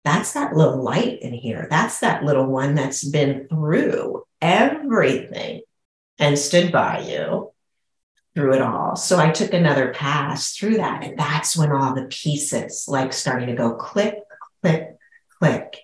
that's 0.02 0.32
that 0.32 0.56
little 0.56 0.82
light 0.82 1.20
in 1.20 1.34
here. 1.34 1.68
That's 1.70 2.00
that 2.00 2.24
little 2.24 2.46
one 2.46 2.74
that's 2.74 3.04
been 3.04 3.46
through 3.48 4.24
everything 4.40 5.60
and 6.18 6.38
stood 6.38 6.72
by 6.72 7.00
you 7.00 7.52
through 8.34 8.54
it 8.54 8.62
all. 8.62 8.96
So 8.96 9.18
I 9.18 9.30
took 9.30 9.52
another 9.52 9.92
pass 9.92 10.56
through 10.56 10.76
that. 10.78 11.04
And 11.04 11.18
that's 11.18 11.56
when 11.56 11.72
all 11.72 11.94
the 11.94 12.06
pieces 12.06 12.86
like 12.88 13.12
starting 13.12 13.48
to 13.48 13.54
go 13.54 13.74
click, 13.74 14.16
click, 14.62 14.96
click. 15.38 15.78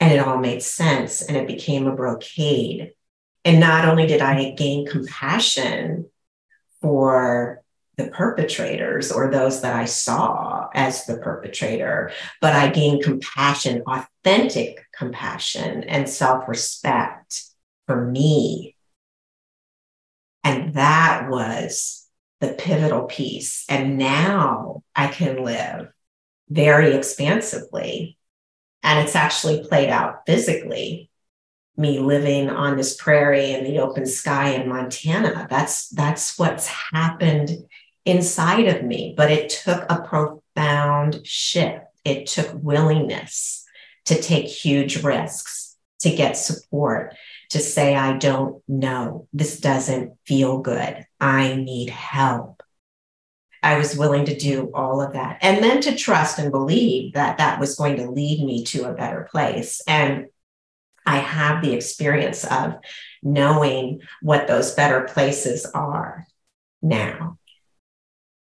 And 0.00 0.12
it 0.12 0.18
all 0.18 0.38
made 0.38 0.62
sense 0.62 1.22
and 1.22 1.36
it 1.36 1.46
became 1.46 1.86
a 1.86 1.94
brocade. 1.94 2.92
And 3.44 3.60
not 3.60 3.88
only 3.88 4.06
did 4.06 4.20
I 4.20 4.52
gain 4.52 4.86
compassion 4.86 6.06
for 6.80 7.62
the 7.96 8.08
perpetrators 8.08 9.12
or 9.12 9.30
those 9.30 9.62
that 9.62 9.74
I 9.74 9.84
saw 9.84 10.68
as 10.74 11.06
the 11.06 11.18
perpetrator, 11.18 12.10
but 12.40 12.54
I 12.54 12.70
gained 12.70 13.04
compassion, 13.04 13.82
authentic 13.86 14.84
compassion, 14.96 15.84
and 15.84 16.08
self 16.08 16.48
respect 16.48 17.42
for 17.86 18.04
me. 18.04 18.73
And 20.44 20.74
that 20.74 21.28
was 21.28 22.06
the 22.40 22.52
pivotal 22.52 23.04
piece. 23.04 23.64
And 23.68 23.98
now 23.98 24.82
I 24.94 25.08
can 25.08 25.42
live 25.42 25.88
very 26.48 26.94
expansively. 26.94 28.18
And 28.82 29.00
it's 29.04 29.16
actually 29.16 29.66
played 29.66 29.88
out 29.88 30.22
physically 30.26 31.10
me 31.76 31.98
living 31.98 32.50
on 32.50 32.76
this 32.76 32.96
prairie 32.96 33.50
in 33.52 33.64
the 33.64 33.80
open 33.80 34.06
sky 34.06 34.50
in 34.50 34.68
Montana. 34.68 35.46
That's 35.50 35.88
that's 35.88 36.38
what's 36.38 36.66
happened 36.66 37.50
inside 38.04 38.68
of 38.68 38.84
me, 38.84 39.14
but 39.16 39.30
it 39.30 39.48
took 39.48 39.84
a 39.90 40.02
profound 40.02 41.26
shift. 41.26 41.84
It 42.04 42.26
took 42.26 42.50
willingness 42.54 43.64
to 44.04 44.20
take 44.20 44.46
huge 44.46 45.02
risks, 45.02 45.76
to 46.00 46.14
get 46.14 46.36
support, 46.36 47.14
to 47.54 47.60
say, 47.60 47.94
I 47.94 48.18
don't 48.18 48.60
know. 48.66 49.28
This 49.32 49.60
doesn't 49.60 50.14
feel 50.26 50.58
good. 50.58 51.06
I 51.20 51.54
need 51.54 51.88
help. 51.88 52.64
I 53.62 53.78
was 53.78 53.96
willing 53.96 54.24
to 54.24 54.36
do 54.36 54.72
all 54.74 55.00
of 55.00 55.12
that. 55.12 55.38
And 55.40 55.62
then 55.62 55.80
to 55.82 55.94
trust 55.94 56.40
and 56.40 56.50
believe 56.50 57.14
that 57.14 57.38
that 57.38 57.60
was 57.60 57.76
going 57.76 57.96
to 57.98 58.10
lead 58.10 58.44
me 58.44 58.64
to 58.64 58.86
a 58.86 58.92
better 58.92 59.28
place. 59.30 59.80
And 59.86 60.26
I 61.06 61.18
have 61.18 61.62
the 61.62 61.74
experience 61.74 62.44
of 62.44 62.74
knowing 63.22 64.00
what 64.20 64.48
those 64.48 64.74
better 64.74 65.02
places 65.02 65.64
are 65.64 66.26
now. 66.82 67.38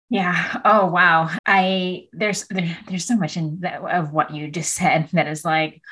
Yeah. 0.09 0.59
Oh 0.65 0.87
wow. 0.87 1.29
I 1.45 2.07
there's 2.13 2.47
there, 2.47 2.79
there's 2.87 3.05
so 3.05 3.15
much 3.15 3.37
in 3.37 3.59
that 3.59 3.83
of 3.83 4.11
what 4.11 4.33
you 4.33 4.49
just 4.49 4.73
said 4.73 5.09
that 5.13 5.27
is 5.27 5.45
like, 5.45 5.83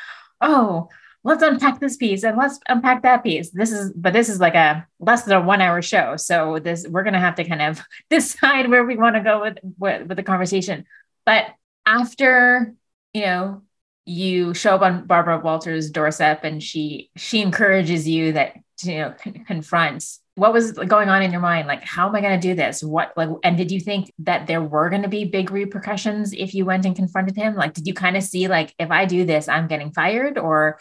oh, 0.41 0.89
let's 1.25 1.41
unpack 1.41 1.79
this 1.79 1.97
piece 1.97 2.23
and 2.23 2.38
let's 2.38 2.59
unpack 2.69 3.01
that 3.01 3.23
piece. 3.23 3.49
This 3.49 3.71
is 3.71 3.91
but 3.93 4.13
this 4.13 4.29
is 4.29 4.39
like 4.39 4.53
a 4.53 4.88
less 4.99 5.23
than 5.23 5.35
a 5.35 5.41
one 5.41 5.59
hour 5.59 5.81
show. 5.81 6.15
So 6.15 6.59
this 6.59 6.88
we're 6.88 7.03
gonna 7.03 7.19
have 7.19 7.35
to 7.35 7.43
kind 7.43 7.63
of 7.63 7.81
decide 8.09 8.69
where 8.69 8.85
we 8.85 8.95
want 8.95 9.15
to 9.15 9.21
go 9.21 9.41
with, 9.41 9.57
with 9.77 10.07
with 10.07 10.17
the 10.17 10.23
conversation. 10.23 10.85
But 11.25 11.47
after 11.85 12.73
you 13.13 13.21
know 13.21 13.63
you 14.05 14.53
show 14.53 14.75
up 14.75 14.83
on 14.83 15.07
Barbara 15.07 15.39
Walters' 15.39 15.89
doorstep 15.89 16.43
and 16.43 16.61
she 16.61 17.09
she 17.17 17.41
encourages 17.41 18.07
you 18.07 18.33
that 18.33 18.53
you 18.83 18.97
know 18.97 19.13
con- 19.21 19.43
confronts 19.45 20.21
what 20.35 20.51
was 20.51 20.73
going 20.73 21.07
on 21.07 21.21
in 21.21 21.31
your 21.31 21.39
mind 21.39 21.65
like 21.65 21.81
how 21.81 22.09
am 22.09 22.15
i 22.15 22.19
going 22.19 22.39
to 22.39 22.47
do 22.47 22.53
this 22.53 22.83
what 22.83 23.13
like 23.15 23.29
and 23.43 23.55
did 23.55 23.71
you 23.71 23.79
think 23.79 24.11
that 24.19 24.47
there 24.47 24.61
were 24.61 24.89
going 24.89 25.01
to 25.01 25.07
be 25.07 25.23
big 25.23 25.49
repercussions 25.49 26.33
if 26.33 26.53
you 26.53 26.65
went 26.65 26.85
and 26.85 26.95
confronted 26.95 27.38
him 27.38 27.55
like 27.55 27.73
did 27.73 27.88
you 27.88 27.93
kind 27.93 28.17
of 28.17 28.23
see 28.23 28.49
like 28.49 28.73
if 28.77 28.91
i 28.91 29.05
do 29.05 29.25
this 29.25 29.47
i'm 29.47 29.67
getting 29.67 29.93
fired 29.93 30.38
or 30.38 30.77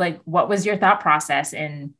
like 0.00 0.20
what 0.24 0.48
was 0.48 0.66
your 0.66 0.76
thought 0.76 1.00
process 1.00 1.52
in 1.52 1.94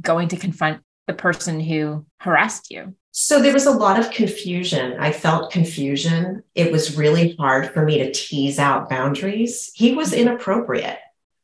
going 0.00 0.28
to 0.28 0.36
confront 0.36 0.80
the 1.08 1.14
person 1.14 1.58
who 1.58 2.06
harassed 2.18 2.70
you 2.70 2.94
so 3.20 3.42
there 3.42 3.52
was 3.52 3.66
a 3.66 3.72
lot 3.72 3.98
of 3.98 4.12
confusion. 4.12 4.94
I 5.00 5.10
felt 5.10 5.50
confusion. 5.50 6.44
It 6.54 6.70
was 6.70 6.96
really 6.96 7.34
hard 7.34 7.72
for 7.72 7.84
me 7.84 7.98
to 7.98 8.12
tease 8.12 8.60
out 8.60 8.88
boundaries. 8.88 9.72
He 9.74 9.92
was 9.92 10.12
inappropriate, 10.12 11.00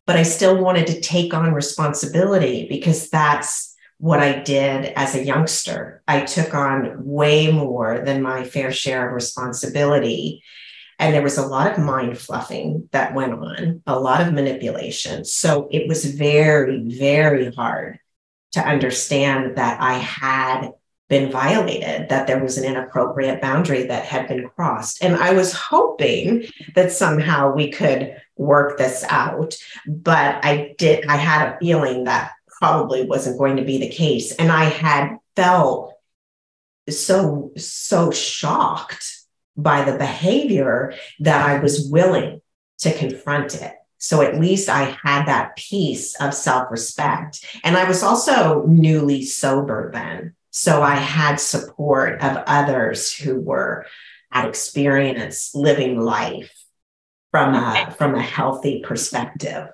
but 0.06 0.14
I 0.14 0.22
still 0.22 0.62
wanted 0.62 0.86
to 0.86 1.00
take 1.00 1.34
on 1.34 1.52
responsibility 1.52 2.68
because 2.68 3.10
that's 3.10 3.74
what 3.98 4.20
I 4.20 4.38
did 4.38 4.92
as 4.94 5.16
a 5.16 5.24
youngster. 5.24 6.00
I 6.06 6.20
took 6.20 6.54
on 6.54 7.04
way 7.04 7.50
more 7.50 8.02
than 8.04 8.22
my 8.22 8.44
fair 8.44 8.70
share 8.70 9.08
of 9.08 9.14
responsibility. 9.14 10.44
And 11.04 11.12
there 11.12 11.22
was 11.22 11.36
a 11.36 11.46
lot 11.46 11.70
of 11.70 11.84
mind 11.84 12.16
fluffing 12.16 12.88
that 12.92 13.14
went 13.14 13.34
on, 13.34 13.82
a 13.86 14.00
lot 14.00 14.22
of 14.22 14.32
manipulation. 14.32 15.26
So 15.26 15.68
it 15.70 15.86
was 15.86 16.06
very, 16.06 16.80
very 16.80 17.52
hard 17.54 17.98
to 18.52 18.66
understand 18.66 19.58
that 19.58 19.82
I 19.82 19.98
had 19.98 20.70
been 21.10 21.30
violated, 21.30 22.08
that 22.08 22.26
there 22.26 22.42
was 22.42 22.56
an 22.56 22.64
inappropriate 22.64 23.42
boundary 23.42 23.82
that 23.88 24.06
had 24.06 24.28
been 24.28 24.48
crossed. 24.48 25.04
And 25.04 25.16
I 25.16 25.34
was 25.34 25.52
hoping 25.52 26.46
that 26.74 26.90
somehow 26.90 27.52
we 27.52 27.70
could 27.70 28.16
work 28.38 28.78
this 28.78 29.04
out, 29.10 29.54
but 29.86 30.42
I 30.42 30.74
did, 30.78 31.04
I 31.06 31.16
had 31.16 31.48
a 31.48 31.58
feeling 31.58 32.04
that 32.04 32.30
probably 32.46 33.04
wasn't 33.04 33.36
going 33.36 33.58
to 33.58 33.64
be 33.64 33.76
the 33.76 33.90
case. 33.90 34.32
And 34.36 34.50
I 34.50 34.64
had 34.64 35.18
felt 35.36 35.92
so, 36.88 37.52
so 37.58 38.10
shocked 38.10 39.13
by 39.56 39.84
the 39.84 39.96
behavior 39.96 40.94
that 41.20 41.48
I 41.48 41.58
was 41.58 41.88
willing 41.90 42.40
to 42.78 42.92
confront 42.92 43.60
it. 43.60 43.74
So 43.98 44.20
at 44.20 44.38
least 44.38 44.68
I 44.68 44.96
had 45.02 45.26
that 45.26 45.56
piece 45.56 46.14
of 46.20 46.34
self 46.34 46.70
respect. 46.70 47.44
And 47.64 47.76
I 47.76 47.88
was 47.88 48.02
also 48.02 48.64
newly 48.66 49.22
sober 49.22 49.90
then. 49.92 50.34
So 50.50 50.82
I 50.82 50.96
had 50.96 51.40
support 51.40 52.22
of 52.22 52.42
others 52.46 53.12
who 53.12 53.40
were 53.40 53.86
at 54.30 54.46
experience 54.46 55.54
living 55.54 56.00
life 56.00 56.52
from 57.30 57.54
a 57.54 57.94
from 57.96 58.14
a 58.14 58.22
healthy 58.22 58.80
perspective. 58.84 59.68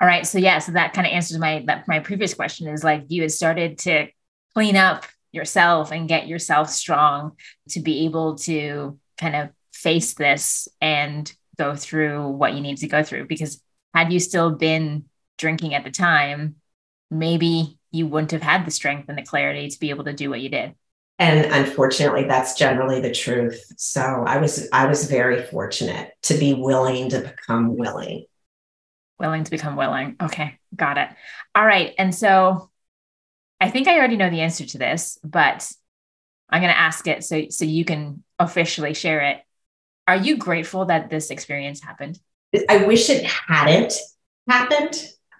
All 0.00 0.08
right. 0.08 0.26
So 0.26 0.38
yeah, 0.38 0.58
so 0.58 0.72
that 0.72 0.94
kind 0.94 1.06
of 1.06 1.12
answers 1.12 1.38
my 1.38 1.62
that 1.66 1.86
my 1.86 1.98
previous 2.00 2.34
question 2.34 2.66
is 2.68 2.82
like 2.82 3.04
you 3.08 3.22
had 3.22 3.32
started 3.32 3.78
to 3.80 4.08
clean 4.54 4.76
up 4.76 5.04
yourself 5.32 5.92
and 5.92 6.08
get 6.08 6.26
yourself 6.26 6.70
strong 6.70 7.32
to 7.68 7.80
be 7.80 8.06
able 8.06 8.36
to 8.36 8.98
kind 9.20 9.36
of 9.36 9.50
face 9.72 10.14
this 10.14 10.68
and 10.80 11.32
go 11.56 11.76
through 11.76 12.28
what 12.28 12.54
you 12.54 12.60
need 12.60 12.78
to 12.78 12.88
go 12.88 13.02
through. 13.02 13.26
Because 13.26 13.62
had 13.94 14.12
you 14.12 14.18
still 14.18 14.50
been 14.50 15.04
drinking 15.38 15.74
at 15.74 15.84
the 15.84 15.90
time 15.90 16.56
maybe 17.10 17.78
you 17.90 18.06
wouldn't 18.06 18.30
have 18.30 18.42
had 18.42 18.64
the 18.64 18.70
strength 18.70 19.08
and 19.08 19.18
the 19.18 19.22
clarity 19.22 19.68
to 19.68 19.80
be 19.80 19.90
able 19.90 20.04
to 20.04 20.12
do 20.12 20.30
what 20.30 20.40
you 20.40 20.48
did. 20.48 20.74
And 21.18 21.52
unfortunately 21.52 22.24
that's 22.24 22.54
generally 22.54 23.00
the 23.00 23.12
truth. 23.12 23.60
So 23.76 24.00
i 24.00 24.38
was 24.38 24.68
i 24.72 24.86
was 24.86 25.10
very 25.10 25.42
fortunate 25.42 26.12
to 26.22 26.34
be 26.34 26.54
willing 26.54 27.10
to 27.10 27.20
become 27.20 27.76
willing. 27.76 28.26
Willing 29.18 29.44
to 29.44 29.50
become 29.50 29.76
willing. 29.76 30.16
Okay 30.20 30.58
got 30.74 30.98
it. 30.98 31.08
All 31.54 31.66
right 31.66 31.94
and 31.98 32.14
so 32.14 32.70
i 33.60 33.68
think 33.68 33.88
i 33.88 33.98
already 33.98 34.16
know 34.16 34.30
the 34.30 34.40
answer 34.40 34.64
to 34.64 34.78
this 34.78 35.18
but 35.24 35.70
i'm 36.50 36.60
going 36.60 36.72
to 36.72 36.78
ask 36.78 37.06
it 37.06 37.24
so 37.24 37.48
so 37.50 37.64
you 37.64 37.84
can 37.84 38.22
officially 38.38 38.94
share 38.94 39.20
it 39.20 39.38
are 40.06 40.16
you 40.16 40.36
grateful 40.36 40.86
that 40.86 41.10
this 41.10 41.30
experience 41.30 41.82
happened 41.82 42.18
i 42.68 42.78
wish 42.84 43.10
it 43.10 43.24
hadn't 43.24 43.94
happened 44.48 44.94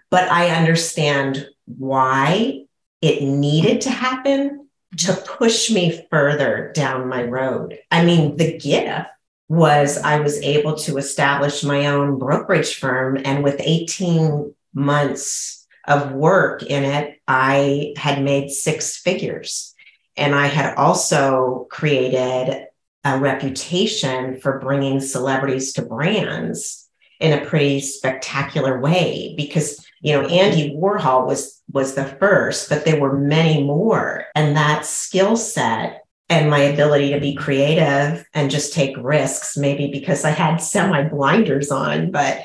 but 0.09 0.29
i 0.29 0.49
understand 0.49 1.47
why 1.65 2.63
it 3.01 3.23
needed 3.23 3.81
to 3.81 3.89
happen 3.89 4.67
to 4.97 5.13
push 5.13 5.71
me 5.71 6.05
further 6.09 6.71
down 6.75 7.07
my 7.07 7.23
road. 7.23 7.79
I 7.89 8.03
mean, 8.03 8.35
the 8.37 8.57
gift 8.57 9.07
was 9.47 9.97
I 9.97 10.19
was 10.19 10.41
able 10.41 10.75
to 10.75 10.97
establish 10.97 11.63
my 11.63 11.87
own 11.87 12.17
brokerage 12.17 12.75
firm. 12.75 13.19
And 13.23 13.43
with 13.43 13.59
18 13.59 14.53
months 14.73 15.67
of 15.87 16.11
work 16.11 16.63
in 16.63 16.83
it, 16.83 17.19
I 17.27 17.93
had 17.97 18.23
made 18.23 18.49
six 18.49 18.97
figures. 18.97 19.70
And 20.17 20.35
I 20.35 20.47
had 20.47 20.75
also 20.75 21.67
created 21.69 22.67
a 23.03 23.19
reputation 23.19 24.39
for 24.39 24.59
bringing 24.59 24.99
celebrities 24.99 25.73
to 25.73 25.81
brands 25.81 26.87
in 27.19 27.37
a 27.37 27.45
pretty 27.45 27.79
spectacular 27.79 28.79
way 28.79 29.33
because 29.37 29.85
you 30.01 30.13
know 30.13 30.27
andy 30.27 30.75
warhol 30.75 31.27
was 31.27 31.61
was 31.71 31.93
the 31.93 32.05
first 32.05 32.67
but 32.69 32.83
there 32.85 32.99
were 32.99 33.17
many 33.17 33.63
more. 33.63 34.25
And 34.35 34.55
that 34.55 34.85
skill 34.85 35.35
set 35.35 36.03
and 36.29 36.49
my 36.49 36.59
ability 36.59 37.11
to 37.11 37.19
be 37.19 37.35
creative 37.35 38.25
and 38.33 38.49
just 38.49 38.73
take 38.73 38.95
risks 38.97 39.57
maybe 39.57 39.91
because 39.91 40.23
i 40.25 40.29
had 40.29 40.57
semi 40.57 41.03
blinders 41.03 41.71
on 41.71 42.11
but 42.11 42.41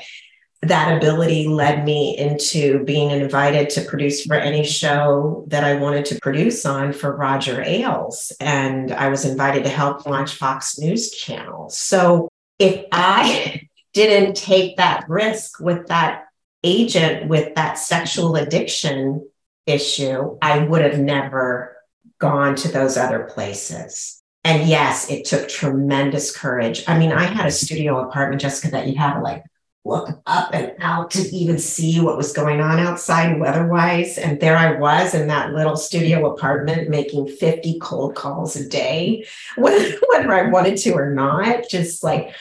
that 0.63 0.97
ability 0.97 1.47
led 1.47 1.85
me 1.85 2.17
into 2.17 2.83
being 2.83 3.11
invited 3.11 3.69
to 3.71 3.81
produce 3.81 4.25
for 4.25 4.35
any 4.35 4.63
show 4.63 5.45
that 5.47 5.63
I 5.63 5.75
wanted 5.75 6.05
to 6.05 6.19
produce 6.19 6.65
on 6.65 6.93
for 6.93 7.15
Roger 7.15 7.61
Ailes. 7.61 8.31
And 8.39 8.91
I 8.91 9.09
was 9.09 9.23
invited 9.23 9.63
to 9.63 9.69
help 9.69 10.05
launch 10.05 10.33
Fox 10.33 10.79
News 10.79 11.11
Channel. 11.11 11.69
So 11.69 12.29
if 12.57 12.85
I 12.91 13.61
didn't 13.93 14.35
take 14.35 14.77
that 14.77 15.07
risk 15.07 15.59
with 15.59 15.87
that 15.87 16.23
agent 16.63 17.29
with 17.29 17.55
that 17.55 17.77
sexual 17.77 18.35
addiction 18.35 19.27
issue, 19.65 20.37
I 20.41 20.59
would 20.59 20.81
have 20.81 20.99
never 20.99 21.77
gone 22.19 22.55
to 22.55 22.67
those 22.67 22.97
other 22.97 23.25
places. 23.25 24.21
And 24.43 24.67
yes, 24.67 25.09
it 25.11 25.25
took 25.25 25.49
tremendous 25.49 26.35
courage. 26.35 26.83
I 26.87 26.97
mean, 26.97 27.11
I 27.11 27.23
had 27.23 27.45
a 27.45 27.51
studio 27.51 28.07
apartment, 28.07 28.41
Jessica, 28.41 28.71
that 28.71 28.87
you 28.87 28.95
had 28.97 29.19
like 29.19 29.43
look 29.87 30.21
up 30.25 30.53
and 30.53 30.73
out 30.79 31.11
to 31.11 31.21
even 31.35 31.57
see 31.57 31.99
what 31.99 32.17
was 32.17 32.33
going 32.33 32.59
on 32.59 32.79
outside 32.79 33.39
weather-wise. 33.39 34.17
And 34.17 34.39
there 34.39 34.57
I 34.57 34.77
was 34.79 35.13
in 35.13 35.27
that 35.27 35.53
little 35.53 35.77
studio 35.77 36.33
apartment 36.33 36.89
making 36.89 37.27
50 37.27 37.79
cold 37.79 38.15
calls 38.15 38.55
a 38.55 38.67
day, 38.67 39.25
whether 39.57 40.33
I 40.33 40.49
wanted 40.49 40.77
to 40.79 40.91
or 40.91 41.13
not, 41.13 41.69
just 41.69 42.03
like 42.03 42.35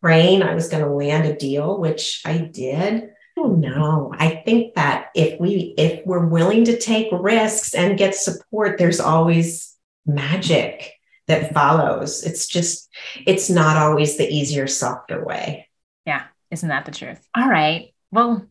praying 0.00 0.42
I 0.42 0.54
was 0.54 0.68
going 0.68 0.84
to 0.84 0.90
land 0.90 1.26
a 1.26 1.36
deal, 1.36 1.78
which 1.78 2.22
I 2.24 2.38
did. 2.38 3.10
Oh 3.38 3.48
no, 3.48 4.14
I 4.16 4.42
think 4.46 4.74
that 4.76 5.10
if 5.14 5.38
we 5.38 5.74
if 5.76 6.06
we're 6.06 6.26
willing 6.26 6.64
to 6.64 6.78
take 6.78 7.08
risks 7.12 7.74
and 7.74 7.98
get 7.98 8.14
support, 8.14 8.78
there's 8.78 9.00
always 9.00 9.76
magic 10.06 10.94
that 11.26 11.52
follows. 11.52 12.22
It's 12.22 12.46
just 12.46 12.88
it's 13.26 13.50
not 13.50 13.76
always 13.76 14.16
the 14.16 14.28
easier, 14.28 14.66
softer 14.66 15.22
way. 15.22 15.68
Yeah, 16.06 16.24
isn't 16.56 16.70
that 16.70 16.86
the 16.86 16.90
truth? 16.90 17.20
All 17.36 17.48
right. 17.48 17.92
Well, 18.10 18.46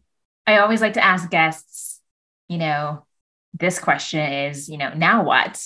I 0.45 0.59
always 0.59 0.79
like 0.79 0.93
to 0.93 1.03
ask 1.03 1.27
guests, 1.29 1.99
you 2.47 2.59
know, 2.59 3.03
this 3.57 3.79
question 3.79 4.19
is, 4.19 4.69
you 4.69 4.77
know, 4.77 4.93
now 4.93 5.23
what? 5.23 5.63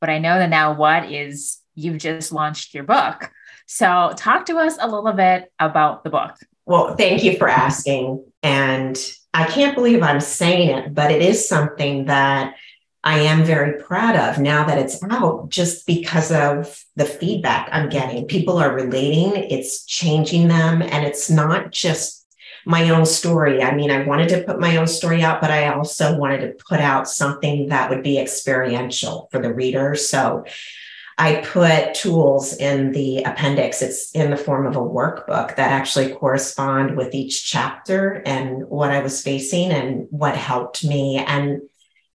But 0.00 0.10
I 0.10 0.18
know 0.18 0.38
that 0.38 0.50
now 0.50 0.74
what 0.74 1.12
is 1.12 1.58
you've 1.76 1.98
just 1.98 2.32
launched 2.32 2.74
your 2.74 2.82
book. 2.82 3.30
So 3.66 4.12
talk 4.16 4.46
to 4.46 4.56
us 4.56 4.76
a 4.80 4.88
little 4.88 5.12
bit 5.12 5.52
about 5.60 6.02
the 6.02 6.10
book. 6.10 6.34
Well, 6.66 6.96
thank 6.96 7.22
you 7.22 7.36
for 7.36 7.48
asking. 7.48 8.24
And 8.42 8.98
I 9.32 9.44
can't 9.44 9.76
believe 9.76 10.02
I'm 10.02 10.20
saying 10.20 10.76
it, 10.76 10.94
but 10.94 11.12
it 11.12 11.22
is 11.22 11.48
something 11.48 12.06
that 12.06 12.54
I 13.04 13.20
am 13.20 13.44
very 13.44 13.80
proud 13.80 14.16
of 14.16 14.40
now 14.40 14.64
that 14.66 14.78
it's 14.78 15.02
out 15.04 15.50
just 15.50 15.86
because 15.86 16.32
of 16.32 16.84
the 16.96 17.04
feedback 17.04 17.68
I'm 17.70 17.88
getting. 17.88 18.26
People 18.26 18.58
are 18.58 18.74
relating, 18.74 19.34
it's 19.36 19.84
changing 19.84 20.48
them, 20.48 20.82
and 20.82 21.06
it's 21.06 21.30
not 21.30 21.70
just 21.70 22.26
my 22.66 22.90
own 22.90 23.06
story. 23.06 23.62
I 23.62 23.74
mean, 23.74 23.90
I 23.90 24.04
wanted 24.04 24.28
to 24.30 24.42
put 24.42 24.60
my 24.60 24.76
own 24.76 24.86
story 24.86 25.22
out, 25.22 25.40
but 25.40 25.50
I 25.50 25.72
also 25.72 26.18
wanted 26.18 26.40
to 26.40 26.64
put 26.64 26.80
out 26.80 27.08
something 27.08 27.68
that 27.68 27.88
would 27.88 28.02
be 28.02 28.18
experiential 28.18 29.28
for 29.30 29.40
the 29.40 29.54
reader. 29.54 29.94
So 29.94 30.44
I 31.16 31.36
put 31.36 31.94
tools 31.94 32.56
in 32.56 32.92
the 32.92 33.24
appendix. 33.24 33.80
It's 33.80 34.12
in 34.12 34.30
the 34.30 34.36
form 34.36 34.66
of 34.66 34.76
a 34.76 34.80
workbook 34.80 35.56
that 35.56 35.72
actually 35.72 36.12
correspond 36.14 36.96
with 36.96 37.14
each 37.14 37.44
chapter 37.50 38.22
and 38.24 38.68
what 38.68 38.90
I 38.90 39.00
was 39.00 39.22
facing 39.22 39.72
and 39.72 40.06
what 40.10 40.36
helped 40.36 40.84
me. 40.84 41.16
And 41.16 41.62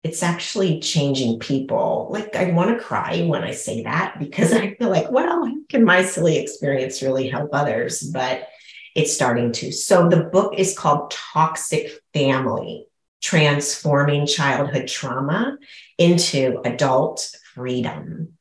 it's 0.04 0.22
actually 0.22 0.82
changing 0.82 1.40
people. 1.40 2.10
Like 2.12 2.36
I 2.36 2.52
want 2.52 2.78
to 2.78 2.84
cry 2.84 3.24
when 3.24 3.44
I 3.44 3.52
say 3.52 3.84
that 3.84 4.20
because 4.20 4.52
I 4.52 4.76
feel 4.76 4.90
like, 4.90 5.10
well, 5.10 5.50
can 5.70 5.86
my 5.86 6.04
silly 6.04 6.38
experience 6.38 7.02
really 7.02 7.30
help 7.30 7.50
others? 7.54 8.04
But 8.04 8.48
it's 8.96 9.14
starting 9.14 9.54
to. 9.54 9.72
So 9.72 10.10
the 10.10 10.26
book 10.26 10.56
is 10.58 10.78
called 10.78 11.12
Toxic 11.12 11.92
Family 12.14 12.86
Transforming 13.22 14.28
Childhood 14.28 14.88
Trauma 14.88 15.58
into 15.98 16.62
Adult 16.66 17.36
Freedom. 17.56 18.34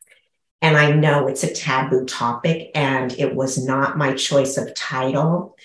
And 0.60 0.76
I 0.76 0.92
know 0.92 1.26
it's 1.26 1.42
a 1.42 1.52
taboo 1.52 2.04
topic, 2.04 2.70
and 2.74 3.12
it 3.18 3.34
was 3.34 3.64
not 3.64 3.98
my 3.98 4.14
choice 4.14 4.56
of 4.56 4.74
title. 4.74 5.56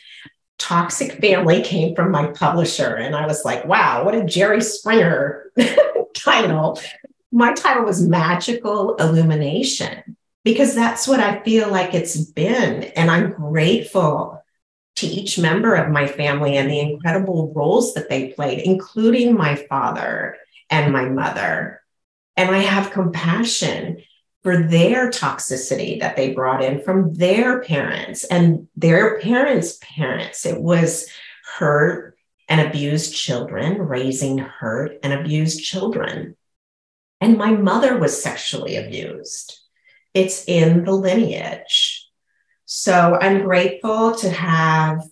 Toxic 0.58 1.14
Family 1.22 1.62
came 1.62 1.96
from 1.96 2.12
my 2.12 2.28
publisher, 2.28 2.96
and 2.96 3.16
I 3.16 3.28
was 3.28 3.46
like, 3.46 3.66
wow, 3.66 4.04
what 4.04 4.16
a 4.16 4.26
Jerry 4.26 4.62
Springer 4.62 5.52
title. 6.16 6.80
My 7.32 7.54
title 7.54 7.84
was 7.84 8.08
Magical 8.08 8.96
Illumination 8.96 10.18
because 10.44 10.74
that's 10.74 11.08
what 11.08 11.20
I 11.20 11.42
feel 11.42 11.70
like 11.70 11.94
it's 11.94 12.18
been. 12.18 12.84
And 12.84 13.12
I'm 13.12 13.32
grateful 13.32 14.42
to 14.96 15.06
each 15.06 15.38
member 15.38 15.76
of 15.76 15.92
my 15.92 16.08
family 16.08 16.58
and 16.58 16.70
the 16.70 16.80
incredible 16.80 17.54
roles 17.54 17.94
that 17.94 18.10
they 18.10 18.30
played, 18.30 18.60
including 18.60 19.36
my 19.36 19.56
father 19.56 20.38
and 20.70 20.92
my 20.92 21.08
mother. 21.08 21.82
And 22.36 22.50
I 22.50 22.60
have 22.60 22.92
compassion 22.92 24.02
for 24.48 24.64
their 24.64 25.10
toxicity 25.10 26.00
that 26.00 26.16
they 26.16 26.34
brought 26.34 26.64
in 26.64 26.82
from 26.82 27.14
their 27.16 27.62
parents 27.64 28.24
and 28.24 28.66
their 28.78 29.20
parents' 29.20 29.78
parents. 29.82 30.46
It 30.46 30.62
was 30.62 31.10
hurt 31.58 32.18
and 32.48 32.62
abused 32.62 33.14
children, 33.14 33.78
raising 33.78 34.38
hurt 34.38 35.00
and 35.04 35.12
abused 35.12 35.66
children. 35.66 36.38
And 37.20 37.38
my 37.38 37.52
mother 37.52 37.98
was 37.98 38.24
sexually 38.24 38.78
abused. 38.78 39.60
It's 40.14 40.46
in 40.48 40.86
the 40.86 40.94
lineage. 40.94 42.08
So 42.64 43.18
I'm 43.20 43.42
grateful 43.42 44.16
to 44.16 44.30
have 44.30 45.04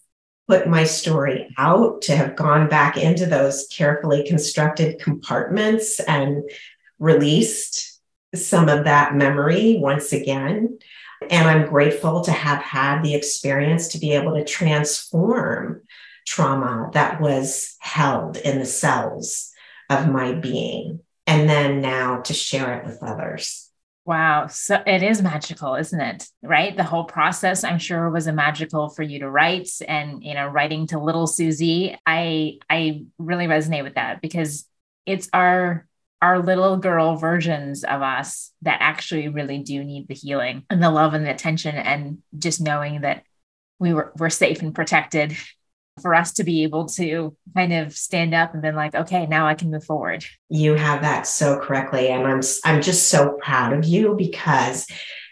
put 0.47 0.65
my 0.65 0.85
story 0.85 1.53
out, 1.57 2.03
to 2.03 2.15
have 2.15 2.37
gone 2.37 2.69
back 2.69 2.95
into 2.95 3.25
those 3.25 3.67
carefully 3.67 4.25
constructed 4.25 5.01
compartments 5.01 5.99
and 5.99 6.49
released 6.99 7.94
some 8.35 8.69
of 8.69 8.85
that 8.85 9.15
memory 9.15 9.77
once 9.79 10.13
again. 10.13 10.79
And 11.29 11.47
I'm 11.47 11.67
grateful 11.67 12.21
to 12.21 12.31
have 12.31 12.61
had 12.61 13.01
the 13.01 13.15
experience 13.15 13.89
to 13.89 13.99
be 13.99 14.13
able 14.13 14.35
to 14.35 14.43
transform 14.43 15.81
trauma 16.25 16.89
that 16.93 17.21
was 17.21 17.75
held 17.79 18.37
in 18.37 18.59
the 18.59 18.65
cells 18.65 19.51
of 19.89 20.09
my 20.09 20.33
being. 20.33 20.99
And 21.27 21.49
then 21.49 21.81
now 21.81 22.21
to 22.21 22.33
share 22.33 22.77
it 22.77 22.85
with 22.85 23.01
others. 23.01 23.71
Wow. 24.05 24.45
So 24.47 24.83
it 24.85 25.01
is 25.01 25.23
magical, 25.23 25.73
isn't 25.73 25.99
it? 25.99 26.27
Right? 26.43 26.77
The 26.77 26.83
whole 26.83 27.05
process, 27.05 27.63
I'm 27.63 27.79
sure, 27.79 28.11
was 28.11 28.27
a 28.27 28.33
magical 28.33 28.89
for 28.89 29.01
you 29.01 29.19
to 29.19 29.29
write 29.29 29.69
and, 29.87 30.23
you 30.23 30.35
know, 30.35 30.45
writing 30.45 30.85
to 30.87 30.99
little 30.99 31.25
Susie. 31.25 31.97
I 32.05 32.59
I 32.69 33.05
really 33.17 33.47
resonate 33.47 33.83
with 33.83 33.95
that 33.95 34.21
because 34.21 34.65
it's 35.07 35.27
our 35.33 35.87
our 36.21 36.39
little 36.39 36.77
girl 36.77 37.15
versions 37.17 37.83
of 37.83 38.01
us 38.01 38.51
that 38.61 38.77
actually 38.81 39.27
really 39.27 39.59
do 39.59 39.83
need 39.83 40.07
the 40.07 40.13
healing 40.13 40.63
and 40.69 40.81
the 40.81 40.89
love 40.89 41.13
and 41.13 41.25
the 41.25 41.31
attention 41.31 41.75
and 41.75 42.19
just 42.37 42.61
knowing 42.61 43.01
that 43.01 43.23
we 43.79 43.93
were 43.93 44.13
we're 44.17 44.29
safe 44.29 44.61
and 44.61 44.73
protected 44.73 45.35
for 46.01 46.13
us 46.13 46.33
to 46.33 46.43
be 46.43 46.63
able 46.63 46.87
to 46.87 47.37
kind 47.55 47.71
of 47.71 47.95
stand 47.95 48.33
up 48.33 48.53
and 48.53 48.61
been 48.61 48.75
like 48.75 48.93
okay 48.93 49.25
now 49.27 49.47
i 49.47 49.53
can 49.53 49.71
move 49.71 49.83
forward. 49.83 50.25
You 50.49 50.75
have 50.75 51.01
that 51.03 51.25
so 51.25 51.57
correctly 51.59 52.09
and 52.09 52.27
i'm 52.27 52.41
i'm 52.65 52.81
just 52.81 53.09
so 53.09 53.37
proud 53.41 53.73
of 53.73 53.85
you 53.85 54.15
because 54.17 54.87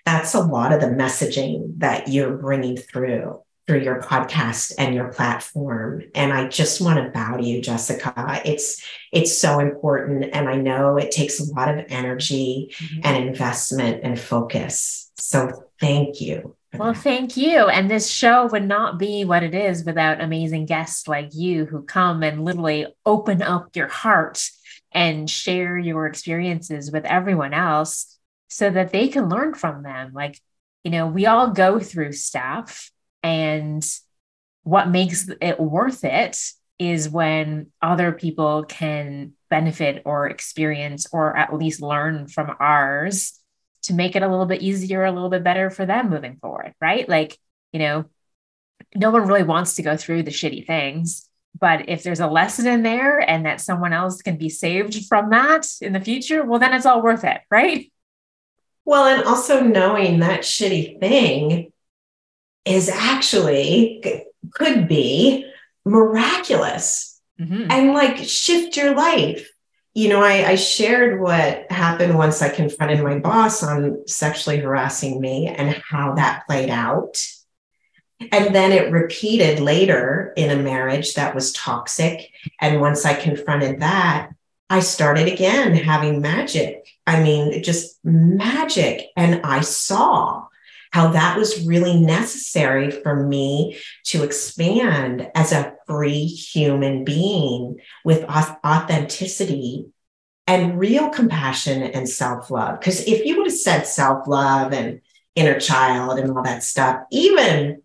that's 0.05 0.33
a 0.33 0.39
lot 0.39 0.73
of 0.73 0.81
the 0.81 0.87
messaging 0.87 1.79
that 1.79 2.07
you're 2.07 2.37
bringing 2.37 2.77
through 2.77 3.41
through 3.65 3.81
your 3.81 4.01
podcast 4.01 4.73
and 4.77 4.93
your 4.93 5.07
platform 5.13 6.03
and 6.15 6.33
i 6.33 6.47
just 6.47 6.81
want 6.81 7.03
to 7.03 7.09
bow 7.11 7.37
to 7.37 7.43
you 7.43 7.61
jessica. 7.61 8.41
It's 8.45 8.83
it's 9.11 9.37
so 9.37 9.59
important 9.59 10.29
and 10.33 10.49
i 10.49 10.55
know 10.55 10.97
it 10.97 11.11
takes 11.11 11.39
a 11.39 11.53
lot 11.53 11.69
of 11.69 11.85
energy 11.89 12.73
mm-hmm. 12.75 13.01
and 13.03 13.27
investment 13.27 14.01
and 14.03 14.19
focus. 14.19 15.11
So 15.17 15.65
thank 15.79 16.21
you 16.21 16.55
well 16.75 16.93
thank 16.93 17.37
you 17.37 17.67
and 17.67 17.89
this 17.89 18.09
show 18.09 18.47
would 18.47 18.67
not 18.67 18.97
be 18.97 19.25
what 19.25 19.43
it 19.43 19.53
is 19.53 19.85
without 19.85 20.21
amazing 20.21 20.65
guests 20.65 21.07
like 21.07 21.29
you 21.33 21.65
who 21.65 21.83
come 21.83 22.23
and 22.23 22.43
literally 22.43 22.87
open 23.05 23.41
up 23.41 23.75
your 23.75 23.87
heart 23.87 24.49
and 24.91 25.29
share 25.29 25.77
your 25.77 26.07
experiences 26.07 26.91
with 26.91 27.05
everyone 27.05 27.53
else 27.53 28.17
so 28.49 28.69
that 28.69 28.91
they 28.91 29.07
can 29.07 29.29
learn 29.29 29.53
from 29.53 29.83
them. 29.83 30.11
Like 30.13 30.39
you 30.83 30.91
know 30.91 31.07
we 31.07 31.25
all 31.25 31.51
go 31.51 31.79
through 31.79 32.11
stuff 32.13 32.91
and 33.23 33.83
what 34.63 34.89
makes 34.89 35.29
it 35.41 35.59
worth 35.59 36.03
it 36.03 36.37
is 36.79 37.09
when 37.09 37.67
other 37.81 38.11
people 38.11 38.63
can 38.63 39.33
benefit 39.49 40.01
or 40.05 40.27
experience 40.27 41.07
or 41.11 41.35
at 41.35 41.53
least 41.53 41.81
learn 41.81 42.27
from 42.27 42.55
ours 42.59 43.39
to 43.83 43.93
make 43.93 44.15
it 44.15 44.23
a 44.23 44.27
little 44.27 44.45
bit 44.45 44.61
easier, 44.61 45.03
a 45.03 45.11
little 45.11 45.29
bit 45.29 45.43
better 45.43 45.69
for 45.69 45.85
them 45.85 46.09
moving 46.09 46.37
forward, 46.37 46.73
right? 46.81 47.07
Like, 47.07 47.37
you 47.71 47.79
know, 47.79 48.05
no 48.95 49.11
one 49.11 49.27
really 49.27 49.43
wants 49.43 49.75
to 49.75 49.83
go 49.83 49.97
through 49.97 50.23
the 50.23 50.31
shitty 50.31 50.65
things. 50.65 51.29
But 51.59 51.89
if 51.89 52.01
there's 52.01 52.19
a 52.19 52.27
lesson 52.27 52.65
in 52.65 52.81
there 52.81 53.19
and 53.19 53.45
that 53.45 53.61
someone 53.61 53.93
else 53.93 54.21
can 54.21 54.37
be 54.37 54.49
saved 54.49 55.05
from 55.05 55.29
that 55.29 55.67
in 55.81 55.93
the 55.93 55.99
future, 55.99 56.43
well, 56.43 56.59
then 56.59 56.73
it's 56.73 56.85
all 56.85 57.03
worth 57.03 57.23
it, 57.23 57.41
right? 57.51 57.91
Well, 58.85 59.05
and 59.05 59.23
also 59.23 59.61
knowing 59.61 60.19
that 60.19 60.41
shitty 60.41 60.99
thing 60.99 61.72
is 62.65 62.89
actually 62.89 64.25
could 64.51 64.87
be 64.87 65.49
miraculous 65.85 67.19
mm-hmm. 67.39 67.69
and 67.69 67.93
like 67.93 68.17
shift 68.17 68.77
your 68.77 68.95
life. 68.95 69.49
You 69.93 70.09
know, 70.09 70.23
I, 70.23 70.51
I 70.51 70.55
shared 70.55 71.21
what 71.21 71.71
happened 71.71 72.17
once 72.17 72.41
I 72.41 72.49
confronted 72.49 73.03
my 73.03 73.19
boss 73.19 73.61
on 73.61 74.07
sexually 74.07 74.57
harassing 74.57 75.21
me 75.21 75.47
and 75.47 75.75
how 75.87 76.15
that 76.15 76.47
played 76.47 76.69
out. 76.69 77.21
And 78.31 78.55
then 78.55 78.71
it 78.71 78.91
repeated 78.91 79.59
later 79.59 80.33
in 80.35 80.49
a 80.49 80.61
marriage 80.61 81.13
that 81.13 81.35
was 81.35 81.51
toxic. 81.51 82.31
And 82.59 82.81
once 82.81 83.05
I 83.05 83.13
confronted 83.13 83.81
that, 83.81 84.29
I 84.69 84.79
started 84.79 85.27
again 85.27 85.75
having 85.75 86.21
magic. 86.21 86.87
I 87.05 87.21
mean, 87.21 87.61
just 87.61 87.99
magic. 88.03 89.09
And 89.15 89.41
I 89.43 89.61
saw 89.61 90.47
how 90.93 91.07
that 91.07 91.35
was 91.35 91.65
really 91.65 91.99
necessary 91.99 92.91
for 92.91 93.25
me 93.25 93.79
to 94.03 94.23
expand 94.23 95.27
as 95.33 95.51
a 95.51 95.73
free 95.87 96.25
human 96.27 97.03
being 97.03 97.79
with 98.05 98.23
authenticity 98.25 99.87
and 100.45 100.77
real 100.77 101.09
compassion 101.09 101.81
and 101.81 102.07
self 102.07 102.51
love. 102.51 102.79
Because 102.79 103.07
if 103.07 103.25
you 103.25 103.37
would 103.37 103.47
have 103.47 103.57
said 103.57 103.87
self 103.87 104.27
love 104.27 104.71
and 104.71 105.01
inner 105.33 105.59
child 105.59 106.19
and 106.19 106.29
all 106.29 106.43
that 106.43 106.61
stuff, 106.61 107.01
even 107.11 107.81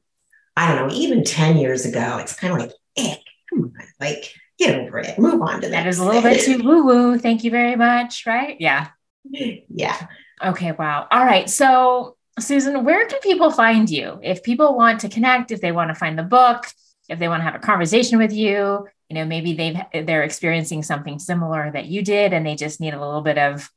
I 0.55 0.69
don't 0.69 0.89
know, 0.89 0.95
even 0.95 1.25
10 1.25 1.57
years 1.57 1.87
ago, 1.87 2.19
it's 2.19 2.35
kind 2.35 2.53
of 2.53 2.59
like, 2.59 2.73
eh, 2.99 3.17
come 3.49 3.73
on, 3.75 3.87
like 3.99 4.35
get 4.59 4.79
over 4.79 4.99
it, 4.99 5.19
move 5.19 5.41
on 5.41 5.63
to 5.63 5.69
that. 5.69 5.85
That 5.85 5.87
is 5.87 5.99
a 5.99 6.05
little 6.05 6.21
bit 6.21 6.45
too 6.45 6.59
woo 6.63 6.85
woo. 6.85 7.19
Thank 7.19 7.43
you 7.43 7.51
very 7.51 7.75
much. 7.75 8.27
Right? 8.27 8.57
Yeah. 8.61 8.89
Yeah. 9.71 10.07
Okay. 10.45 10.73
Wow. 10.73 11.07
All 11.11 11.25
right. 11.25 11.49
So, 11.49 12.18
Susan, 12.41 12.84
where 12.84 13.07
can 13.07 13.20
people 13.20 13.51
find 13.51 13.89
you? 13.89 14.18
If 14.22 14.43
people 14.43 14.76
want 14.76 15.01
to 15.01 15.09
connect, 15.09 15.51
if 15.51 15.61
they 15.61 15.72
want 15.72 15.91
to 15.91 15.95
find 15.95 16.18
the 16.18 16.22
book, 16.22 16.66
if 17.09 17.18
they 17.18 17.28
want 17.28 17.41
to 17.41 17.45
have 17.45 17.55
a 17.55 17.59
conversation 17.59 18.18
with 18.18 18.32
you, 18.32 18.86
you 19.09 19.14
know, 19.14 19.24
maybe 19.24 19.55
they've 19.55 20.07
they're 20.07 20.22
experiencing 20.22 20.82
something 20.82 21.18
similar 21.18 21.70
that 21.70 21.86
you 21.86 22.03
did, 22.03 22.32
and 22.32 22.47
they 22.47 22.55
just 22.55 22.80
need 22.80 22.95
a 22.95 23.01
little 23.01 23.22
bit 23.22 23.39
of 23.39 23.70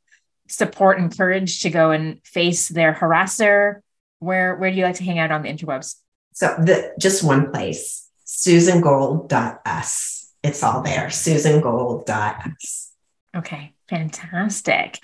support 0.49 0.99
and 0.99 1.15
courage 1.15 1.61
to 1.61 1.69
go 1.69 1.91
and 1.91 2.19
face 2.25 2.67
their 2.67 2.93
harasser. 2.93 3.81
Where 4.19 4.55
where 4.55 4.69
do 4.69 4.77
you 4.77 4.83
like 4.83 4.95
to 4.95 5.03
hang 5.03 5.19
out 5.19 5.31
on 5.31 5.43
the 5.43 5.49
interwebs? 5.49 5.95
So 6.33 6.47
the 6.57 6.93
just 6.99 7.23
one 7.23 7.51
place, 7.51 8.09
susangold.us 8.25 10.21
it's 10.43 10.63
all 10.63 10.81
there. 10.81 11.07
SusanGold.us. 11.07 12.91
Okay, 13.35 13.73
fantastic. 13.87 14.99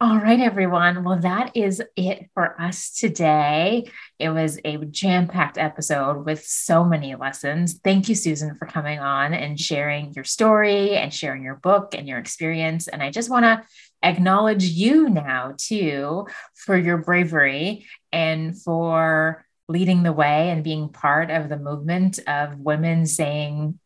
All 0.00 0.16
right, 0.16 0.38
everyone. 0.38 1.02
Well, 1.02 1.18
that 1.22 1.56
is 1.56 1.82
it 1.96 2.30
for 2.32 2.54
us 2.60 2.92
today. 2.92 3.90
It 4.20 4.28
was 4.28 4.60
a 4.64 4.76
jam 4.76 5.26
packed 5.26 5.58
episode 5.58 6.24
with 6.24 6.44
so 6.44 6.84
many 6.84 7.16
lessons. 7.16 7.80
Thank 7.82 8.08
you, 8.08 8.14
Susan, 8.14 8.54
for 8.54 8.66
coming 8.66 9.00
on 9.00 9.34
and 9.34 9.58
sharing 9.58 10.12
your 10.14 10.22
story 10.22 10.96
and 10.96 11.12
sharing 11.12 11.42
your 11.42 11.56
book 11.56 11.96
and 11.96 12.06
your 12.06 12.18
experience. 12.18 12.86
And 12.86 13.02
I 13.02 13.10
just 13.10 13.28
want 13.28 13.42
to 13.46 13.64
acknowledge 14.00 14.62
you 14.62 15.08
now, 15.08 15.54
too, 15.58 16.28
for 16.54 16.76
your 16.76 16.98
bravery 16.98 17.84
and 18.12 18.56
for 18.56 19.44
leading 19.68 20.04
the 20.04 20.12
way 20.12 20.50
and 20.50 20.62
being 20.62 20.90
part 20.90 21.28
of 21.32 21.48
the 21.48 21.58
movement 21.58 22.20
of 22.28 22.56
women 22.56 23.04
saying 23.04 23.80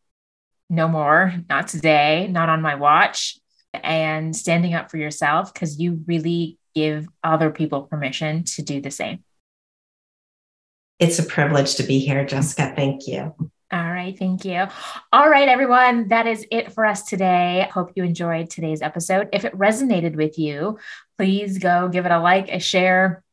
no 0.69 0.89
more, 0.89 1.33
not 1.49 1.69
today, 1.69 2.29
not 2.31 2.51
on 2.51 2.61
my 2.61 2.75
watch, 2.75 3.39
and 3.75 4.35
standing 4.35 4.75
up 4.75 4.91
for 4.91 4.99
yourself 4.99 5.53
because 5.53 5.79
you 5.79 6.03
really 6.07 6.59
give 6.75 7.09
other 7.23 7.51
people 7.51 7.83
permission 7.83 8.45
to 8.45 8.63
do 8.63 8.81
the 8.81 8.91
same. 8.91 9.25
It's 10.99 11.19
a 11.19 11.25
privilege 11.25 11.75
to 11.77 11.83
be 11.83 11.99
here, 11.99 12.25
Jessica. 12.25 12.73
Thank 12.77 13.09
you. 13.09 13.35
All 13.73 13.91
right. 13.91 14.17
Thank 14.19 14.45
you. 14.45 14.67
All 15.13 15.31
right, 15.31 15.49
everyone. 15.49 16.09
That 16.09 16.27
is 16.27 16.47
it 16.51 16.73
for 16.73 16.85
us 16.85 17.05
today. 17.05 17.69
Hope 17.73 17.93
you 17.97 18.05
enjoyed 18.05 18.51
today's 18.51 18.83
episode. 18.83 19.31
If 19.33 19.47
it 19.47 19.57
resonated 19.57 20.15
with 20.15 20.39
you, 20.39 20.79
please 21.17 21.59
go 21.59 21.89
give 21.89 22.05
it 22.05 22.13
a 22.13 22.21
like, 22.21 22.51
a 22.51 22.59
share. 22.59 23.25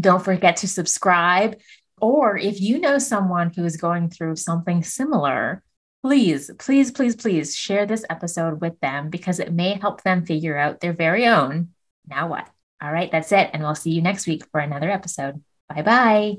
Don't 0.00 0.24
forget 0.24 0.56
to 0.58 0.68
subscribe. 0.68 1.60
Or 2.00 2.36
if 2.38 2.60
you 2.60 2.80
know 2.80 2.98
someone 2.98 3.52
who 3.54 3.64
is 3.64 3.76
going 3.76 4.08
through 4.08 4.36
something 4.36 4.82
similar, 4.82 5.62
please, 6.04 6.50
please, 6.58 6.90
please, 6.90 7.16
please 7.16 7.56
share 7.56 7.86
this 7.86 8.04
episode 8.10 8.60
with 8.60 8.78
them 8.80 9.08
because 9.08 9.40
it 9.40 9.50
may 9.50 9.72
help 9.72 10.02
them 10.02 10.26
figure 10.26 10.54
out 10.54 10.80
their 10.80 10.92
very 10.92 11.26
own 11.26 11.70
now 12.06 12.28
what. 12.28 12.46
All 12.82 12.92
right, 12.92 13.10
that's 13.10 13.32
it. 13.32 13.48
And 13.54 13.62
we'll 13.62 13.74
see 13.74 13.92
you 13.92 14.02
next 14.02 14.26
week 14.26 14.44
for 14.52 14.60
another 14.60 14.90
episode. 14.90 15.42
Bye 15.66 15.80
bye. 15.80 16.36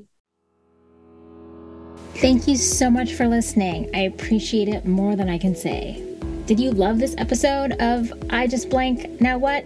Thank 2.18 2.47
you 2.47 2.57
so 2.57 2.91
much 2.91 3.13
for 3.13 3.28
listening. 3.28 3.89
I 3.95 4.01
appreciate 4.01 4.68
it 4.68 4.86
more 4.86 5.16
than 5.16 5.30
I 5.30 5.39
can 5.39 5.55
say. 5.55 6.16
Did 6.45 6.59
you 6.59 6.70
love 6.70 6.99
this 6.99 7.16
episode 7.18 7.72
of 7.80 8.13
I 8.30 8.45
Just 8.45 8.70
Blank 8.70 9.20
Now 9.20 9.39
What? 9.39 9.66